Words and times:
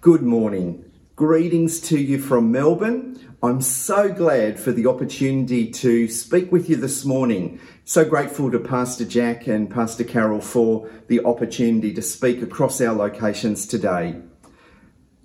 Good 0.00 0.22
morning. 0.22 0.90
Greetings 1.14 1.78
to 1.80 1.98
you 1.98 2.18
from 2.18 2.50
Melbourne. 2.50 3.20
I'm 3.42 3.60
so 3.60 4.10
glad 4.10 4.58
for 4.58 4.72
the 4.72 4.86
opportunity 4.86 5.70
to 5.72 6.08
speak 6.08 6.50
with 6.50 6.70
you 6.70 6.76
this 6.76 7.04
morning. 7.04 7.60
So 7.84 8.06
grateful 8.06 8.50
to 8.50 8.58
Pastor 8.58 9.04
Jack 9.04 9.46
and 9.46 9.70
Pastor 9.70 10.04
Carol 10.04 10.40
for 10.40 10.88
the 11.08 11.22
opportunity 11.22 11.92
to 11.92 12.00
speak 12.00 12.40
across 12.40 12.80
our 12.80 12.94
locations 12.94 13.66
today. 13.66 14.22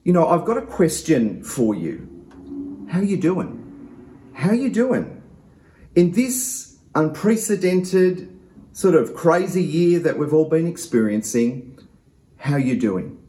You 0.03 0.11
know, 0.11 0.27
I've 0.27 0.43
got 0.43 0.57
a 0.57 0.65
question 0.65 1.41
for 1.41 1.73
you. 1.73 2.85
How 2.89 2.99
are 2.99 3.05
you 3.05 3.15
doing? 3.15 4.29
How 4.33 4.49
are 4.49 4.55
you 4.55 4.69
doing? 4.69 5.23
In 5.95 6.11
this 6.11 6.79
unprecedented, 6.93 8.37
sort 8.73 8.95
of 8.95 9.15
crazy 9.15 9.63
year 9.63 9.99
that 9.99 10.17
we've 10.17 10.33
all 10.33 10.49
been 10.49 10.67
experiencing, 10.67 11.79
how 12.35 12.55
are 12.55 12.59
you 12.59 12.77
doing? 12.77 13.24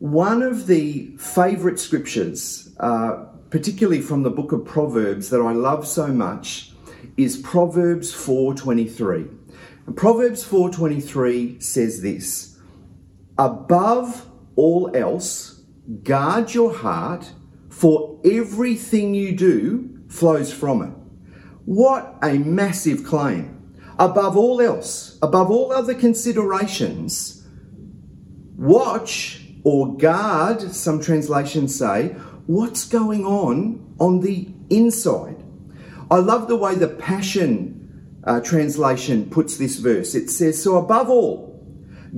One 0.00 0.42
of 0.42 0.66
the 0.66 1.12
favourite 1.18 1.78
scriptures, 1.78 2.70
uh, 2.80 3.26
particularly 3.50 4.00
from 4.00 4.22
the 4.22 4.30
book 4.30 4.50
of 4.50 4.64
Proverbs, 4.64 5.28
that 5.28 5.42
I 5.42 5.52
love 5.52 5.86
so 5.86 6.06
much, 6.06 6.72
is 7.18 7.36
Proverbs 7.36 8.10
4:23. 8.10 9.26
And 9.86 9.94
Proverbs 9.94 10.42
4:23 10.42 11.60
says 11.60 12.00
this: 12.00 12.56
"Above 13.36 14.24
all 14.56 14.90
else, 14.94 15.60
guard 16.02 16.54
your 16.54 16.72
heart, 16.72 17.32
for 17.68 18.18
everything 18.24 19.14
you 19.14 19.36
do 19.36 19.90
flows 20.08 20.50
from 20.50 20.80
it." 20.80 20.92
What 21.66 22.16
a 22.22 22.38
massive 22.38 23.04
claim! 23.04 23.50
Above 23.98 24.34
all 24.34 24.62
else, 24.62 25.18
above 25.20 25.50
all 25.50 25.72
other 25.72 25.92
considerations, 25.92 27.42
watch 28.56 29.39
or 29.64 29.96
guard, 29.96 30.60
some 30.72 31.00
translations 31.00 31.76
say, 31.76 32.08
what's 32.46 32.84
going 32.86 33.24
on 33.24 33.94
on 33.98 34.20
the 34.20 34.48
inside. 34.70 35.42
I 36.10 36.16
love 36.16 36.48
the 36.48 36.56
way 36.56 36.74
the 36.74 36.88
Passion 36.88 38.20
uh, 38.24 38.40
translation 38.40 39.30
puts 39.30 39.56
this 39.56 39.76
verse. 39.76 40.14
It 40.14 40.30
says, 40.30 40.62
So 40.62 40.76
above 40.76 41.08
all, 41.08 41.64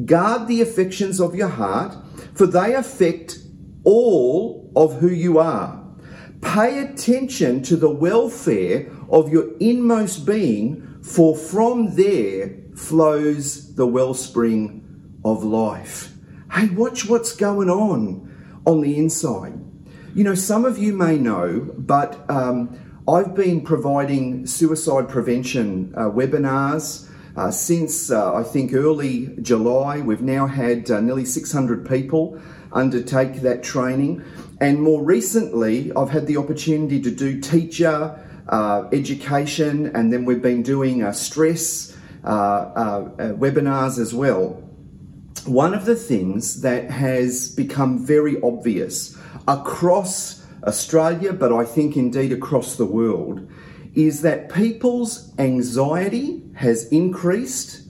guard 0.04 0.48
the 0.48 0.62
affections 0.62 1.20
of 1.20 1.34
your 1.34 1.48
heart, 1.48 1.94
for 2.34 2.46
they 2.46 2.74
affect 2.74 3.38
all 3.84 4.72
of 4.74 5.00
who 5.00 5.08
you 5.08 5.38
are. 5.38 5.78
Pay 6.40 6.78
attention 6.78 7.62
to 7.64 7.76
the 7.76 7.90
welfare 7.90 8.90
of 9.10 9.30
your 9.30 9.56
inmost 9.58 10.24
being, 10.24 11.00
for 11.02 11.36
from 11.36 11.94
there 11.94 12.56
flows 12.74 13.74
the 13.74 13.86
wellspring 13.86 15.18
of 15.24 15.44
life 15.44 16.11
hey, 16.52 16.68
watch 16.68 17.08
what's 17.08 17.34
going 17.34 17.70
on 17.70 18.60
on 18.66 18.82
the 18.82 18.98
inside. 18.98 19.54
You 20.14 20.24
know, 20.24 20.34
some 20.34 20.66
of 20.66 20.76
you 20.78 20.92
may 20.92 21.16
know, 21.16 21.72
but 21.78 22.28
um, 22.28 22.78
I've 23.08 23.34
been 23.34 23.62
providing 23.62 24.46
suicide 24.46 25.08
prevention 25.08 25.94
uh, 25.96 26.10
webinars 26.10 27.08
uh, 27.36 27.50
since 27.50 28.10
uh, 28.10 28.34
I 28.34 28.42
think 28.42 28.74
early 28.74 29.34
July. 29.40 30.00
We've 30.00 30.20
now 30.20 30.46
had 30.46 30.90
uh, 30.90 31.00
nearly 31.00 31.24
600 31.24 31.88
people 31.88 32.38
undertake 32.70 33.36
that 33.36 33.62
training. 33.62 34.22
And 34.60 34.82
more 34.82 35.02
recently, 35.02 35.90
I've 35.96 36.10
had 36.10 36.26
the 36.26 36.36
opportunity 36.36 37.00
to 37.00 37.10
do 37.10 37.40
teacher 37.40 38.18
uh, 38.48 38.88
education, 38.92 39.86
and 39.96 40.12
then 40.12 40.26
we've 40.26 40.42
been 40.42 40.62
doing 40.62 41.02
uh, 41.02 41.12
stress 41.12 41.96
webinars 42.22 43.98
as 43.98 44.12
well 44.12 44.62
one 45.46 45.74
of 45.74 45.84
the 45.84 45.96
things 45.96 46.62
that 46.62 46.90
has 46.90 47.54
become 47.54 48.04
very 48.04 48.40
obvious 48.42 49.16
across 49.48 50.46
Australia, 50.64 51.32
but 51.32 51.52
I 51.52 51.64
think 51.64 51.96
indeed 51.96 52.32
across 52.32 52.76
the 52.76 52.86
world, 52.86 53.50
is 53.94 54.22
that 54.22 54.52
people's 54.52 55.32
anxiety 55.38 56.42
has 56.54 56.86
increased 56.92 57.82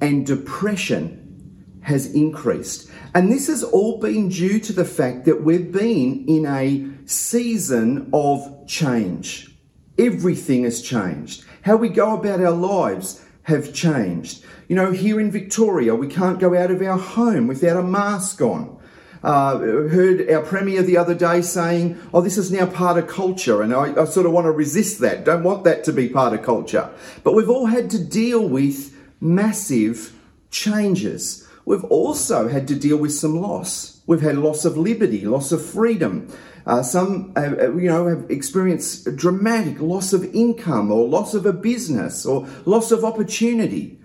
and 0.00 0.26
depression 0.26 1.78
has 1.82 2.12
increased. 2.12 2.90
And 3.14 3.32
this 3.32 3.46
has 3.46 3.62
all 3.62 3.98
been 3.98 4.28
due 4.28 4.58
to 4.60 4.72
the 4.72 4.84
fact 4.84 5.24
that 5.24 5.42
we've 5.42 5.72
been 5.72 6.26
in 6.28 6.44
a 6.46 6.86
season 7.08 8.10
of 8.12 8.66
change. 8.66 9.56
Everything 9.96 10.64
has 10.64 10.82
changed. 10.82 11.44
How 11.62 11.76
we 11.76 11.88
go 11.88 12.14
about 12.18 12.40
our 12.40 12.50
lives 12.52 13.24
have 13.44 13.72
changed. 13.72 14.44
You 14.68 14.76
know, 14.76 14.92
here 14.92 15.18
in 15.18 15.30
Victoria, 15.30 15.94
we 15.94 16.08
can't 16.08 16.38
go 16.38 16.54
out 16.54 16.70
of 16.70 16.82
our 16.82 16.98
home 16.98 17.46
without 17.46 17.78
a 17.78 17.82
mask 17.82 18.42
on. 18.42 18.78
Uh, 19.22 19.58
heard 19.58 20.30
our 20.30 20.42
premier 20.42 20.82
the 20.82 20.98
other 20.98 21.14
day 21.14 21.40
saying, 21.40 21.98
"Oh, 22.12 22.20
this 22.20 22.36
is 22.36 22.52
now 22.52 22.66
part 22.66 22.98
of 22.98 23.08
culture," 23.08 23.62
and 23.62 23.74
I, 23.74 24.02
I 24.02 24.04
sort 24.04 24.26
of 24.26 24.32
want 24.32 24.44
to 24.44 24.52
resist 24.52 25.00
that. 25.00 25.24
Don't 25.24 25.42
want 25.42 25.64
that 25.64 25.84
to 25.84 25.92
be 25.92 26.10
part 26.10 26.34
of 26.34 26.42
culture. 26.42 26.90
But 27.24 27.34
we've 27.34 27.48
all 27.48 27.66
had 27.66 27.88
to 27.90 27.98
deal 27.98 28.46
with 28.46 28.94
massive 29.22 30.12
changes. 30.50 31.48
We've 31.64 31.84
also 31.84 32.48
had 32.48 32.68
to 32.68 32.74
deal 32.74 32.98
with 32.98 33.14
some 33.14 33.40
loss. 33.40 34.02
We've 34.06 34.20
had 34.20 34.36
loss 34.36 34.66
of 34.66 34.76
liberty, 34.76 35.24
loss 35.24 35.50
of 35.50 35.64
freedom. 35.64 36.28
Uh, 36.66 36.82
some, 36.82 37.32
uh, 37.36 37.54
uh 37.58 37.74
you 37.74 37.88
know, 37.88 38.06
have 38.06 38.30
experienced 38.30 39.16
dramatic 39.16 39.80
loss 39.80 40.12
of 40.12 40.24
income 40.34 40.92
or 40.92 41.08
loss 41.08 41.32
of 41.32 41.46
a 41.46 41.54
business 41.54 42.26
or 42.26 42.46
loss 42.66 42.92
of 42.92 43.02
opportunity. 43.02 43.97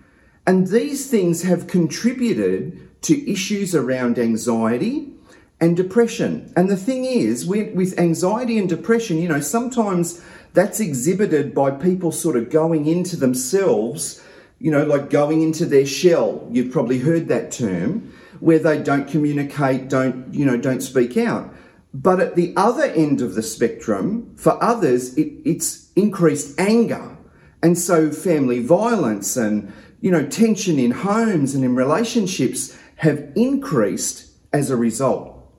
And 0.46 0.68
these 0.68 1.10
things 1.10 1.44
have 1.44 1.68
contributed 1.68 3.02
to 3.04 3.32
issues 3.32 3.74
around 3.74 4.20
anxiety 4.20 5.14
and 5.60 5.78
depression. 5.78 6.52
And 6.56 6.70
the 6.70 6.78
thing 6.78 7.06
is, 7.06 7.46
with 7.46 7.98
anxiety 7.98 8.58
and 8.58 8.68
depression, 8.68 9.18
you 9.18 9.30
know, 9.30 9.40
sometimes 9.40 10.22
that's 10.54 10.80
exhibited 10.80 11.56
by 11.56 11.72
people 11.72 12.12
sort 12.12 12.36
of 12.36 12.50
going 12.50 12.86
into 12.88 13.16
themselves, 13.16 14.24
you 14.60 14.72
know, 14.72 14.84
like 14.84 15.10
going 15.10 15.42
into 15.42 15.66
their 15.66 15.86
shell. 15.86 16.48
You've 16.52 16.72
probably 16.72 17.00
heard 17.00 17.28
that 17.30 17.52
term, 17.52 18.14
where 18.40 18.60
they 18.60 18.82
don't 18.82 19.08
communicate, 19.08 19.90
don't, 19.90 20.34
you 20.34 20.46
know, 20.46 20.58
don't 20.58 20.82
speak 20.82 21.16
out. 21.18 21.54
But 21.94 22.20
at 22.20 22.36
the 22.36 22.54
other 22.58 22.84
end 22.84 23.22
of 23.22 23.36
the 23.36 23.44
spectrum, 23.44 24.34
for 24.36 24.62
others, 24.62 25.16
it, 25.16 25.32
it's 25.46 25.92
increased 25.96 26.60
anger. 26.60 27.18
And 27.62 27.78
so 27.78 28.12
family 28.12 28.62
violence 28.62 29.38
and 29.38 29.72
you 30.04 30.12
know, 30.12 30.26
tension 30.26 30.78
in 30.78 30.92
homes 30.92 31.56
and 31.56 31.64
in 31.64 31.76
relationships 31.76 32.78
have 32.98 33.32
increased 33.38 34.30
as 34.52 34.70
a 34.70 34.76
result. 34.76 35.50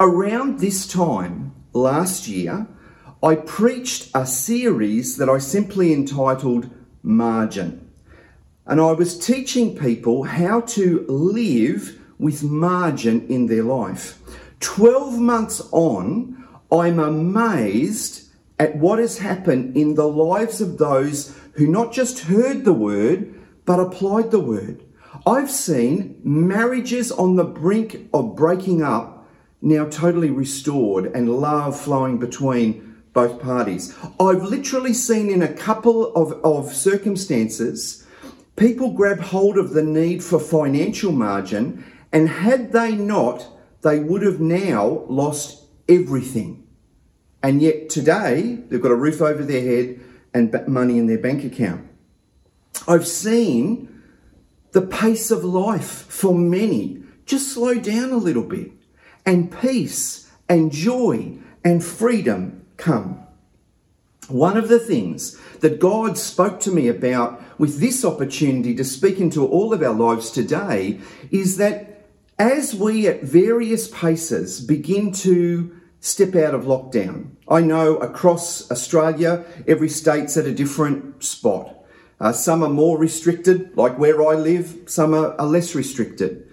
Around 0.00 0.60
this 0.60 0.86
time 0.86 1.54
last 1.74 2.26
year, 2.26 2.66
I 3.22 3.34
preached 3.34 4.10
a 4.14 4.24
series 4.24 5.18
that 5.18 5.28
I 5.28 5.36
simply 5.36 5.92
entitled 5.92 6.70
Margin. 7.02 7.90
And 8.64 8.80
I 8.80 8.92
was 8.92 9.18
teaching 9.18 9.76
people 9.76 10.22
how 10.22 10.62
to 10.62 11.04
live 11.06 12.00
with 12.18 12.42
margin 12.42 13.26
in 13.28 13.44
their 13.44 13.62
life. 13.62 14.18
12 14.60 15.18
months 15.18 15.60
on, 15.70 16.48
I'm 16.72 16.98
amazed 16.98 18.26
at 18.58 18.76
what 18.76 18.98
has 18.98 19.18
happened 19.18 19.76
in 19.76 19.96
the 19.96 20.08
lives 20.08 20.62
of 20.62 20.78
those 20.78 21.37
who 21.58 21.66
not 21.66 21.92
just 21.92 22.20
heard 22.20 22.64
the 22.64 22.72
word, 22.72 23.34
but 23.64 23.80
applied 23.80 24.30
the 24.30 24.38
word. 24.38 24.84
I've 25.26 25.50
seen 25.50 26.20
marriages 26.22 27.10
on 27.10 27.34
the 27.34 27.42
brink 27.42 28.08
of 28.14 28.36
breaking 28.36 28.80
up 28.80 29.28
now 29.60 29.86
totally 29.86 30.30
restored 30.30 31.06
and 31.06 31.28
love 31.28 31.78
flowing 31.78 32.18
between 32.18 33.02
both 33.12 33.42
parties. 33.42 33.92
I've 34.20 34.44
literally 34.44 34.94
seen 34.94 35.30
in 35.30 35.42
a 35.42 35.52
couple 35.52 36.14
of, 36.14 36.32
of 36.44 36.72
circumstances 36.72 38.06
people 38.54 38.92
grab 38.92 39.18
hold 39.18 39.58
of 39.58 39.70
the 39.70 39.82
need 39.82 40.22
for 40.22 40.38
financial 40.38 41.10
margin, 41.10 41.84
and 42.12 42.28
had 42.28 42.70
they 42.70 42.94
not, 42.94 43.46
they 43.82 43.98
would 43.98 44.22
have 44.22 44.40
now 44.40 45.04
lost 45.08 45.64
everything. 45.88 46.66
And 47.42 47.60
yet 47.60 47.88
today, 47.88 48.60
they've 48.68 48.82
got 48.82 48.92
a 48.92 48.96
roof 48.96 49.20
over 49.20 49.42
their 49.42 49.62
head 49.62 50.00
and 50.34 50.54
money 50.66 50.98
in 50.98 51.06
their 51.06 51.18
bank 51.18 51.44
account. 51.44 51.88
I've 52.86 53.06
seen 53.06 54.02
the 54.72 54.82
pace 54.82 55.30
of 55.30 55.44
life 55.44 56.06
for 56.08 56.34
many 56.34 57.02
just 57.28 57.52
slow 57.52 57.74
down 57.74 58.10
a 58.10 58.16
little 58.16 58.42
bit, 58.42 58.72
and 59.24 59.52
peace 59.52 60.30
and 60.48 60.72
joy 60.72 61.36
and 61.62 61.84
freedom 61.84 62.64
come. 62.78 63.22
One 64.28 64.56
of 64.56 64.68
the 64.68 64.78
things 64.78 65.38
that 65.60 65.78
God 65.78 66.16
spoke 66.16 66.58
to 66.60 66.70
me 66.70 66.88
about 66.88 67.42
with 67.58 67.80
this 67.80 68.04
opportunity 68.04 68.74
to 68.74 68.84
speak 68.84 69.20
into 69.20 69.46
all 69.46 69.74
of 69.74 69.82
our 69.82 69.92
lives 69.92 70.30
today 70.30 71.00
is 71.30 71.58
that 71.58 72.06
as 72.38 72.74
we 72.74 73.06
at 73.06 73.22
various 73.22 73.88
paces 73.88 74.60
begin 74.60 75.12
to 75.12 75.77
step 76.00 76.34
out 76.36 76.54
of 76.54 76.64
lockdown. 76.64 77.30
I 77.48 77.60
know 77.60 77.96
across 77.96 78.70
Australia, 78.70 79.44
every 79.66 79.88
state's 79.88 80.36
at 80.36 80.46
a 80.46 80.54
different 80.54 81.22
spot. 81.24 81.74
Uh, 82.20 82.32
some 82.32 82.62
are 82.62 82.68
more 82.68 82.98
restricted, 82.98 83.76
like 83.76 83.98
where 83.98 84.26
I 84.26 84.34
live, 84.34 84.76
some 84.86 85.14
are, 85.14 85.40
are 85.40 85.46
less 85.46 85.74
restricted. 85.74 86.48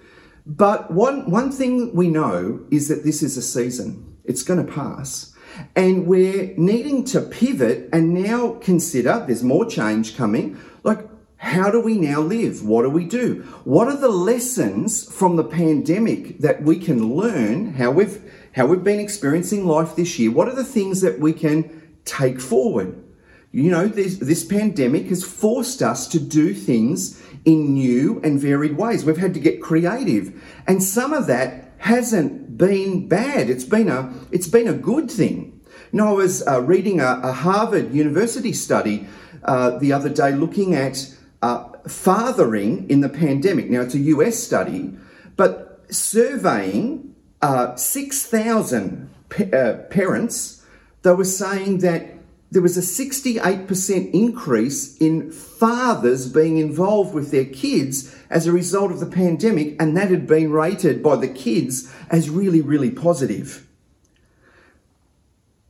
But 0.46 0.92
one, 0.92 1.28
one 1.28 1.50
thing 1.50 1.94
we 1.94 2.08
know 2.08 2.64
is 2.70 2.88
that 2.88 3.02
this 3.02 3.22
is 3.22 3.36
a 3.36 3.42
season, 3.42 4.16
it's 4.24 4.44
going 4.44 4.64
to 4.64 4.72
pass. 4.72 5.34
And 5.74 6.06
we're 6.06 6.54
needing 6.56 7.04
to 7.06 7.20
pivot 7.20 7.88
and 7.92 8.14
now 8.14 8.54
consider 8.60 9.24
there's 9.26 9.42
more 9.42 9.64
change 9.64 10.16
coming. 10.16 10.58
Like, 10.84 11.08
how 11.38 11.70
do 11.70 11.80
we 11.80 11.98
now 11.98 12.20
live? 12.20 12.64
What 12.64 12.82
do 12.82 12.90
we 12.90 13.04
do? 13.04 13.42
What 13.64 13.88
are 13.88 13.96
the 13.96 14.08
lessons 14.08 15.10
from 15.12 15.36
the 15.36 15.44
pandemic 15.44 16.38
that 16.38 16.62
we 16.62 16.78
can 16.78 17.14
learn? 17.14 17.74
How 17.74 17.90
we've 17.90 18.20
how 18.56 18.64
we've 18.64 18.82
been 18.82 18.98
experiencing 18.98 19.66
life 19.66 19.96
this 19.96 20.18
year? 20.18 20.30
What 20.30 20.48
are 20.48 20.54
the 20.54 20.64
things 20.64 21.02
that 21.02 21.20
we 21.20 21.34
can 21.34 21.92
take 22.06 22.40
forward? 22.40 23.04
You 23.52 23.70
know, 23.70 23.86
this, 23.86 24.16
this 24.16 24.44
pandemic 24.44 25.08
has 25.08 25.22
forced 25.22 25.82
us 25.82 26.08
to 26.08 26.18
do 26.18 26.54
things 26.54 27.22
in 27.44 27.74
new 27.74 28.18
and 28.24 28.40
varied 28.40 28.78
ways. 28.78 29.04
We've 29.04 29.18
had 29.18 29.34
to 29.34 29.40
get 29.40 29.60
creative, 29.60 30.42
and 30.66 30.82
some 30.82 31.12
of 31.12 31.26
that 31.26 31.72
hasn't 31.78 32.56
been 32.56 33.06
bad. 33.08 33.50
It's 33.50 33.64
been 33.64 33.88
a 33.88 34.12
it's 34.32 34.48
been 34.48 34.66
a 34.66 34.72
good 34.72 35.10
thing. 35.10 35.60
You 35.92 35.98
know, 35.98 36.08
I 36.08 36.12
was 36.12 36.46
uh, 36.46 36.62
reading 36.62 37.00
a, 37.00 37.20
a, 37.22 37.32
Harvard 37.32 37.92
University 37.94 38.52
study 38.52 39.06
uh, 39.44 39.78
the 39.78 39.92
other 39.92 40.08
day 40.08 40.32
looking 40.32 40.74
at 40.74 41.14
uh, 41.42 41.68
fathering 41.86 42.88
in 42.88 43.00
the 43.00 43.08
pandemic. 43.08 43.70
Now, 43.70 43.82
it's 43.82 43.94
a 43.94 43.98
US 43.98 44.38
study, 44.38 44.96
but 45.36 45.84
surveying 45.90 47.15
uh, 47.46 47.76
6,000 47.76 49.08
pa- 49.28 49.56
uh, 49.56 49.76
parents, 49.84 50.64
they 51.02 51.12
were 51.12 51.24
saying 51.24 51.78
that 51.78 52.14
there 52.50 52.62
was 52.62 52.76
a 52.76 52.80
68% 52.80 54.12
increase 54.12 54.96
in 54.96 55.30
fathers 55.30 56.28
being 56.28 56.58
involved 56.58 57.14
with 57.14 57.30
their 57.30 57.44
kids 57.44 58.16
as 58.30 58.48
a 58.48 58.52
result 58.52 58.90
of 58.90 58.98
the 58.98 59.06
pandemic, 59.06 59.80
and 59.80 59.96
that 59.96 60.10
had 60.10 60.26
been 60.26 60.50
rated 60.50 61.04
by 61.04 61.14
the 61.14 61.28
kids 61.28 61.88
as 62.10 62.28
really, 62.28 62.60
really 62.60 62.90
positive. 62.90 63.64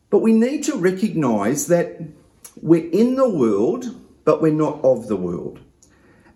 But 0.08 0.20
we 0.20 0.32
need 0.32 0.64
to 0.64 0.76
recognize 0.76 1.66
that 1.66 2.00
we're 2.62 2.90
in 2.90 3.16
the 3.16 3.28
world, 3.28 3.84
but 4.24 4.40
we're 4.40 4.50
not 4.50 4.82
of 4.82 5.08
the 5.08 5.16
world. 5.16 5.60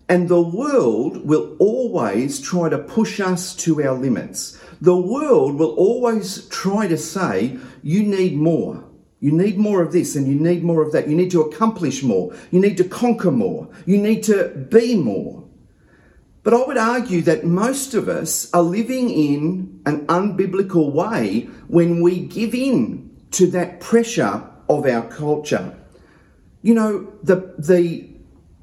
And 0.07 0.29
the 0.29 0.41
world 0.41 1.25
will 1.25 1.55
always 1.57 2.39
try 2.39 2.69
to 2.69 2.77
push 2.77 3.19
us 3.19 3.55
to 3.55 3.81
our 3.81 3.95
limits. 3.95 4.60
The 4.81 4.97
world 4.97 5.59
will 5.59 5.75
always 5.75 6.47
try 6.49 6.87
to 6.87 6.97
say, 6.97 7.57
you 7.83 8.03
need 8.03 8.35
more. 8.35 8.83
You 9.19 9.31
need 9.31 9.57
more 9.57 9.83
of 9.83 9.91
this 9.91 10.15
and 10.15 10.27
you 10.27 10.33
need 10.33 10.63
more 10.63 10.81
of 10.81 10.91
that. 10.93 11.07
You 11.07 11.15
need 11.15 11.29
to 11.31 11.41
accomplish 11.41 12.01
more. 12.01 12.35
You 12.49 12.59
need 12.59 12.77
to 12.77 12.83
conquer 12.83 13.29
more. 13.29 13.69
You 13.85 13.99
need 13.99 14.23
to 14.23 14.49
be 14.49 14.95
more. 14.95 15.43
But 16.43 16.55
I 16.55 16.65
would 16.65 16.77
argue 16.77 17.21
that 17.21 17.45
most 17.45 17.93
of 17.93 18.09
us 18.09 18.51
are 18.51 18.63
living 18.63 19.11
in 19.11 19.81
an 19.85 20.07
unbiblical 20.07 20.91
way 20.91 21.41
when 21.67 22.01
we 22.01 22.19
give 22.19 22.55
in 22.55 23.15
to 23.31 23.45
that 23.51 23.79
pressure 23.79 24.43
of 24.67 24.87
our 24.87 25.07
culture. 25.07 25.77
You 26.63 26.73
know, 26.73 27.13
the, 27.21 27.53
the 27.59 28.09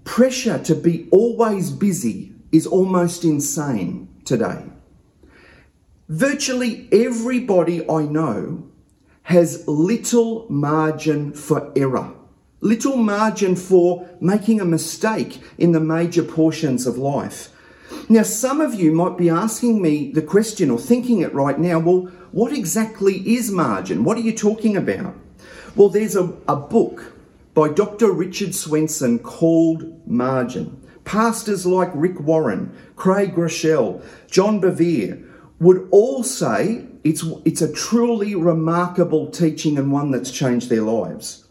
pressure 0.02 0.58
to 0.64 0.74
be 0.74 1.08
always 1.12 1.70
busy 1.70 2.32
is 2.50 2.66
almost 2.66 3.22
insane 3.22 4.08
today. 4.24 4.64
Virtually 6.08 6.88
everybody 6.90 7.86
I 7.86 8.04
know 8.04 8.66
has 9.24 9.68
little 9.68 10.46
margin 10.48 11.34
for 11.34 11.70
error, 11.76 12.14
little 12.62 12.96
margin 12.96 13.54
for 13.54 14.08
making 14.18 14.58
a 14.58 14.64
mistake 14.64 15.42
in 15.58 15.72
the 15.72 15.80
major 15.80 16.22
portions 16.22 16.86
of 16.86 16.96
life. 16.96 17.50
Now, 18.08 18.22
some 18.22 18.62
of 18.62 18.72
you 18.72 18.90
might 18.90 19.18
be 19.18 19.28
asking 19.28 19.82
me 19.82 20.10
the 20.10 20.22
question 20.22 20.70
or 20.70 20.78
thinking 20.78 21.20
it 21.20 21.34
right 21.34 21.58
now 21.58 21.78
well, 21.78 22.10
what 22.32 22.54
exactly 22.54 23.16
is 23.28 23.50
margin? 23.50 24.02
What 24.02 24.16
are 24.16 24.22
you 24.22 24.34
talking 24.34 24.78
about? 24.78 25.14
Well, 25.76 25.90
there's 25.90 26.16
a, 26.16 26.32
a 26.48 26.56
book 26.56 27.12
by 27.52 27.68
Dr. 27.68 28.10
Richard 28.12 28.54
Swenson 28.54 29.18
called 29.18 30.08
Margin. 30.08 30.82
Pastors 31.04 31.66
like 31.66 31.90
Rick 31.94 32.20
Warren, 32.20 32.74
Craig 32.96 33.34
Groeschel, 33.34 34.02
John 34.30 34.58
Bevere 34.58 35.27
would 35.60 35.88
all 35.90 36.22
say 36.22 36.86
it's, 37.04 37.24
it's 37.44 37.62
a 37.62 37.72
truly 37.72 38.34
remarkable 38.34 39.30
teaching 39.30 39.78
and 39.78 39.90
one 39.90 40.10
that's 40.10 40.30
changed 40.30 40.68
their 40.68 40.82
lives. 40.82 41.44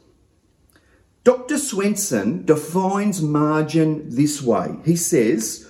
Dr. 1.23 1.57
Swenson 1.57 2.45
defines 2.45 3.21
margin 3.21 4.09
this 4.09 4.41
way. 4.41 4.77
He 4.85 4.95
says, 4.95 5.67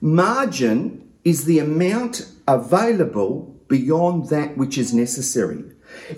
margin 0.00 1.10
is 1.24 1.44
the 1.46 1.58
amount 1.58 2.30
available 2.46 3.60
beyond 3.66 4.28
that 4.28 4.56
which 4.56 4.78
is 4.78 4.94
necessary. 4.94 5.64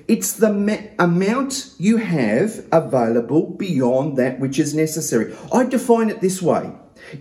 It's 0.09 0.35
the 0.35 0.53
ma- 0.53 0.89
amount 0.99 1.73
you 1.79 1.97
have 1.99 2.67
available 2.71 3.47
beyond 3.51 4.17
that 4.19 4.39
which 4.39 4.59
is 4.59 4.75
necessary. 4.75 5.35
I 5.53 5.65
define 5.65 6.11
it 6.11 6.21
this 6.21 6.43
way 6.43 6.73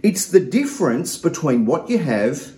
it's 0.03 0.27
the 0.27 0.39
difference 0.39 1.17
between 1.17 1.65
what 1.65 1.89
you 1.89 1.97
have 1.97 2.53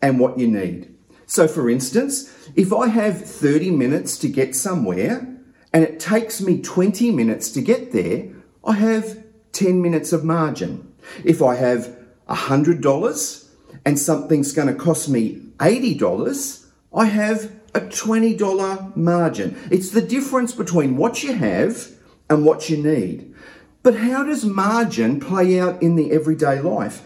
and 0.00 0.18
what 0.18 0.38
you 0.38 0.48
need. 0.48 0.91
So, 1.32 1.48
for 1.48 1.70
instance, 1.70 2.30
if 2.56 2.74
I 2.74 2.88
have 2.88 3.24
30 3.24 3.70
minutes 3.70 4.18
to 4.18 4.28
get 4.28 4.54
somewhere 4.54 5.26
and 5.72 5.82
it 5.82 5.98
takes 5.98 6.42
me 6.42 6.60
20 6.60 7.10
minutes 7.10 7.50
to 7.52 7.62
get 7.62 7.92
there, 7.92 8.28
I 8.62 8.74
have 8.74 9.24
10 9.52 9.80
minutes 9.80 10.12
of 10.12 10.24
margin. 10.24 10.92
If 11.24 11.40
I 11.40 11.54
have 11.54 11.96
$100 12.28 13.48
and 13.86 13.98
something's 13.98 14.52
going 14.52 14.68
to 14.68 14.74
cost 14.74 15.08
me 15.08 15.40
$80, 15.56 16.66
I 16.94 17.06
have 17.06 17.50
a 17.74 17.80
$20 17.80 18.94
margin. 18.94 19.58
It's 19.70 19.88
the 19.88 20.02
difference 20.02 20.52
between 20.52 20.98
what 20.98 21.22
you 21.22 21.32
have 21.32 21.92
and 22.28 22.44
what 22.44 22.68
you 22.68 22.76
need. 22.76 23.34
But 23.82 23.96
how 23.96 24.22
does 24.22 24.44
margin 24.44 25.18
play 25.18 25.58
out 25.58 25.82
in 25.82 25.96
the 25.96 26.12
everyday 26.12 26.60
life? 26.60 27.00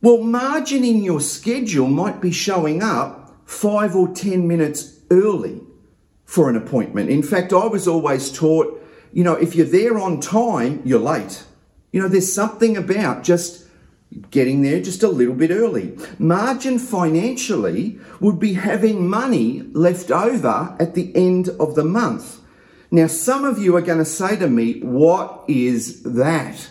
Well, 0.00 0.22
margin 0.22 0.82
in 0.82 1.04
your 1.04 1.20
schedule 1.20 1.88
might 1.88 2.22
be 2.22 2.32
showing 2.32 2.82
up 2.82 3.23
five 3.54 3.94
or 3.94 4.08
10 4.08 4.46
minutes 4.46 4.98
early 5.10 5.60
for 6.24 6.50
an 6.50 6.56
appointment. 6.56 7.08
In 7.08 7.22
fact, 7.22 7.52
I 7.52 7.66
was 7.66 7.86
always 7.86 8.32
taught, 8.32 8.82
you 9.12 9.22
know, 9.22 9.34
if 9.34 9.54
you're 9.54 9.66
there 9.66 9.98
on 9.98 10.20
time, 10.20 10.82
you're 10.84 10.98
late. 10.98 11.44
You 11.92 12.02
know, 12.02 12.08
there's 12.08 12.32
something 12.32 12.76
about 12.76 13.22
just 13.22 13.66
getting 14.30 14.62
there 14.62 14.80
just 14.80 15.02
a 15.02 15.08
little 15.08 15.34
bit 15.34 15.50
early. 15.50 15.96
Margin 16.18 16.78
financially 16.78 17.98
would 18.20 18.38
be 18.38 18.54
having 18.54 19.08
money 19.08 19.62
left 19.72 20.10
over 20.10 20.76
at 20.78 20.94
the 20.94 21.14
end 21.14 21.48
of 21.60 21.74
the 21.74 21.84
month. 21.84 22.40
Now, 22.90 23.06
some 23.06 23.44
of 23.44 23.58
you 23.58 23.76
are 23.76 23.82
going 23.82 23.98
to 23.98 24.04
say 24.04 24.36
to 24.36 24.48
me, 24.48 24.80
What 24.80 25.44
is 25.48 26.02
that? 26.02 26.68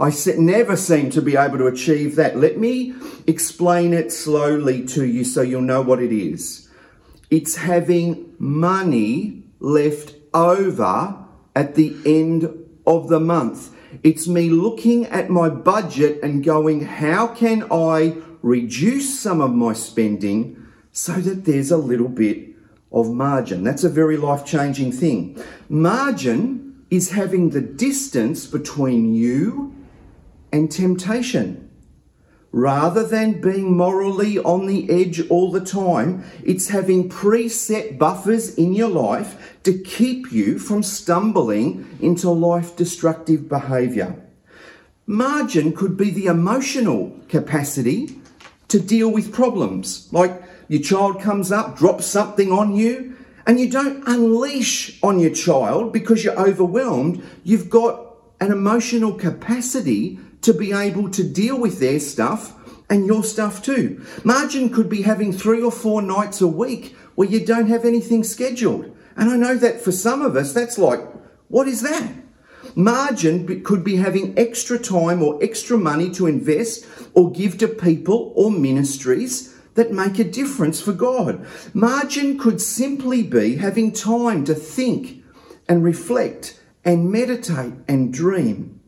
I 0.00 0.10
never 0.38 0.76
seem 0.76 1.10
to 1.10 1.20
be 1.20 1.36
able 1.36 1.58
to 1.58 1.66
achieve 1.66 2.16
that. 2.16 2.38
Let 2.38 2.58
me 2.58 2.94
explain 3.26 3.92
it 3.92 4.10
slowly 4.10 4.86
to 4.86 5.04
you 5.04 5.24
so 5.24 5.42
you'll 5.42 5.60
know 5.60 5.82
what 5.82 6.02
it 6.02 6.10
is. 6.10 6.70
It's 7.30 7.56
having 7.56 8.34
money 8.38 9.44
left 9.58 10.14
over 10.32 11.22
at 11.54 11.74
the 11.74 11.94
end 12.06 12.48
of 12.86 13.08
the 13.08 13.20
month. 13.20 13.76
It's 14.02 14.26
me 14.26 14.48
looking 14.48 15.04
at 15.06 15.28
my 15.28 15.50
budget 15.50 16.22
and 16.22 16.42
going, 16.42 16.86
how 16.86 17.26
can 17.26 17.70
I 17.70 18.16
reduce 18.40 19.20
some 19.20 19.42
of 19.42 19.52
my 19.52 19.74
spending 19.74 20.66
so 20.92 21.12
that 21.12 21.44
there's 21.44 21.70
a 21.70 21.76
little 21.76 22.08
bit 22.08 22.54
of 22.90 23.10
margin? 23.10 23.64
That's 23.64 23.84
a 23.84 23.90
very 23.90 24.16
life 24.16 24.46
changing 24.46 24.92
thing. 24.92 25.38
Margin 25.68 26.82
is 26.88 27.10
having 27.10 27.50
the 27.50 27.60
distance 27.60 28.46
between 28.46 29.14
you 29.14 29.76
and 30.52 30.70
temptation. 30.70 31.70
Rather 32.52 33.06
than 33.06 33.40
being 33.40 33.76
morally 33.76 34.36
on 34.38 34.66
the 34.66 34.90
edge 34.90 35.28
all 35.28 35.52
the 35.52 35.64
time, 35.64 36.24
it's 36.42 36.68
having 36.68 37.08
preset 37.08 37.96
buffers 37.96 38.56
in 38.56 38.74
your 38.74 38.88
life 38.88 39.60
to 39.62 39.78
keep 39.78 40.32
you 40.32 40.58
from 40.58 40.82
stumbling 40.82 41.86
into 42.00 42.28
life 42.28 42.74
destructive 42.74 43.48
behavior. 43.48 44.16
Margin 45.06 45.72
could 45.72 45.96
be 45.96 46.10
the 46.10 46.26
emotional 46.26 47.16
capacity 47.28 48.20
to 48.66 48.80
deal 48.80 49.10
with 49.10 49.32
problems, 49.32 50.08
like 50.12 50.42
your 50.68 50.82
child 50.82 51.20
comes 51.20 51.50
up, 51.50 51.76
drops 51.76 52.06
something 52.06 52.52
on 52.52 52.74
you, 52.74 53.16
and 53.46 53.58
you 53.58 53.68
don't 53.68 54.06
unleash 54.06 55.00
on 55.02 55.18
your 55.18 55.34
child 55.34 55.92
because 55.92 56.24
you're 56.24 56.38
overwhelmed. 56.38 57.22
You've 57.42 57.68
got 57.68 58.14
an 58.40 58.52
emotional 58.52 59.12
capacity 59.12 60.18
to 60.42 60.52
be 60.52 60.72
able 60.72 61.10
to 61.10 61.22
deal 61.22 61.58
with 61.58 61.80
their 61.80 62.00
stuff 62.00 62.54
and 62.88 63.06
your 63.06 63.22
stuff 63.22 63.62
too. 63.62 64.04
Margin 64.24 64.70
could 64.70 64.88
be 64.88 65.02
having 65.02 65.32
three 65.32 65.62
or 65.62 65.70
four 65.70 66.02
nights 66.02 66.40
a 66.40 66.46
week 66.46 66.96
where 67.14 67.28
you 67.28 67.44
don't 67.44 67.68
have 67.68 67.84
anything 67.84 68.24
scheduled. 68.24 68.96
And 69.16 69.30
I 69.30 69.36
know 69.36 69.54
that 69.56 69.80
for 69.80 69.92
some 69.92 70.22
of 70.22 70.36
us, 70.36 70.52
that's 70.52 70.78
like, 70.78 71.00
what 71.48 71.68
is 71.68 71.82
that? 71.82 72.12
Margin 72.74 73.62
could 73.64 73.84
be 73.84 73.96
having 73.96 74.38
extra 74.38 74.78
time 74.78 75.22
or 75.22 75.42
extra 75.42 75.76
money 75.76 76.10
to 76.10 76.26
invest 76.26 76.86
or 77.14 77.32
give 77.32 77.58
to 77.58 77.68
people 77.68 78.32
or 78.36 78.50
ministries 78.50 79.56
that 79.74 79.92
make 79.92 80.18
a 80.18 80.24
difference 80.24 80.80
for 80.80 80.92
God. 80.92 81.44
Margin 81.74 82.38
could 82.38 82.60
simply 82.60 83.22
be 83.22 83.56
having 83.56 83.92
time 83.92 84.44
to 84.44 84.54
think 84.54 85.22
and 85.68 85.84
reflect 85.84 86.60
and 86.84 87.10
meditate 87.10 87.74
and 87.86 88.12
dream. 88.12 88.79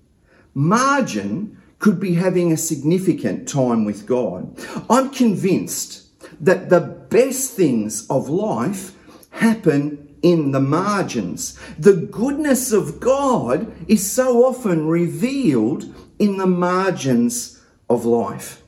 Margin 0.55 1.61
could 1.79 1.99
be 1.99 2.15
having 2.15 2.53
a 2.53 2.57
significant 2.57 3.49
time 3.49 3.85
with 3.85 4.07
God. 4.07 4.57
I'm 4.89 5.11
convinced 5.11 6.07
that 6.41 6.71
the 6.71 6.81
best 6.81 7.53
things 7.53 8.07
of 8.09 8.29
life 8.29 8.97
happen 9.31 10.17
in 10.23 10.53
the 10.53 10.61
margins. 10.61 11.59
The 11.79 11.95
goodness 11.95 12.73
of 12.73 13.01
God 13.01 13.73
is 13.89 14.11
so 14.11 14.45
often 14.45 14.87
revealed 14.87 15.93
in 16.19 16.37
the 16.37 16.47
margins 16.47 17.61
of 17.91 18.05
life. 18.05 18.63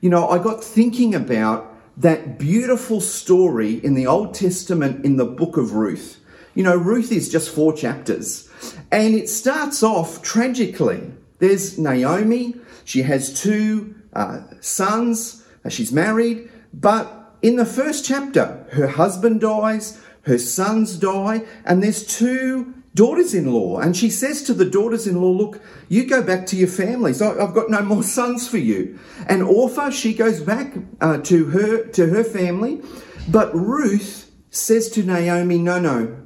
You 0.00 0.10
know, 0.10 0.28
I 0.28 0.38
got 0.38 0.62
thinking 0.62 1.14
about 1.14 1.66
that 1.96 2.38
beautiful 2.38 3.00
story 3.00 3.74
in 3.84 3.94
the 3.94 4.06
Old 4.06 4.34
Testament 4.34 5.04
in 5.04 5.16
the 5.16 5.24
book 5.24 5.56
of 5.56 5.72
Ruth. 5.72 6.20
You 6.54 6.64
know, 6.64 6.76
Ruth 6.76 7.12
is 7.12 7.28
just 7.28 7.50
four 7.50 7.72
chapters, 7.72 8.48
and 8.90 9.14
it 9.14 9.28
starts 9.28 9.82
off 9.82 10.22
tragically. 10.22 11.12
There's 11.40 11.78
Naomi, 11.78 12.54
she 12.84 13.02
has 13.02 13.40
two 13.40 13.94
uh, 14.12 14.42
sons, 14.60 15.44
uh, 15.64 15.68
she's 15.68 15.92
married, 15.92 16.50
but 16.72 17.34
in 17.42 17.56
the 17.56 17.66
first 17.66 18.04
chapter, 18.04 18.66
her 18.72 18.86
husband 18.86 19.40
dies, 19.40 20.00
her 20.22 20.38
sons 20.38 20.96
die, 20.96 21.42
and 21.64 21.82
there's 21.82 22.06
two 22.06 22.74
daughters 22.94 23.34
in 23.34 23.52
law. 23.52 23.78
And 23.78 23.96
she 23.96 24.10
says 24.10 24.42
to 24.44 24.54
the 24.54 24.64
daughters 24.64 25.06
in 25.06 25.20
law, 25.20 25.30
Look, 25.30 25.60
you 25.88 26.06
go 26.06 26.22
back 26.22 26.46
to 26.46 26.56
your 26.56 26.68
families. 26.68 27.22
I've 27.22 27.54
got 27.54 27.70
no 27.70 27.82
more 27.82 28.02
sons 28.02 28.48
for 28.48 28.58
you. 28.58 28.98
And 29.28 29.42
Orpah, 29.42 29.90
she 29.90 30.14
goes 30.14 30.40
back 30.40 30.74
uh, 31.00 31.18
to, 31.18 31.46
her, 31.46 31.86
to 31.88 32.06
her 32.08 32.24
family. 32.24 32.82
But 33.28 33.54
Ruth 33.54 34.30
says 34.50 34.90
to 34.90 35.02
Naomi, 35.02 35.58
No, 35.58 35.80
no. 35.80 36.16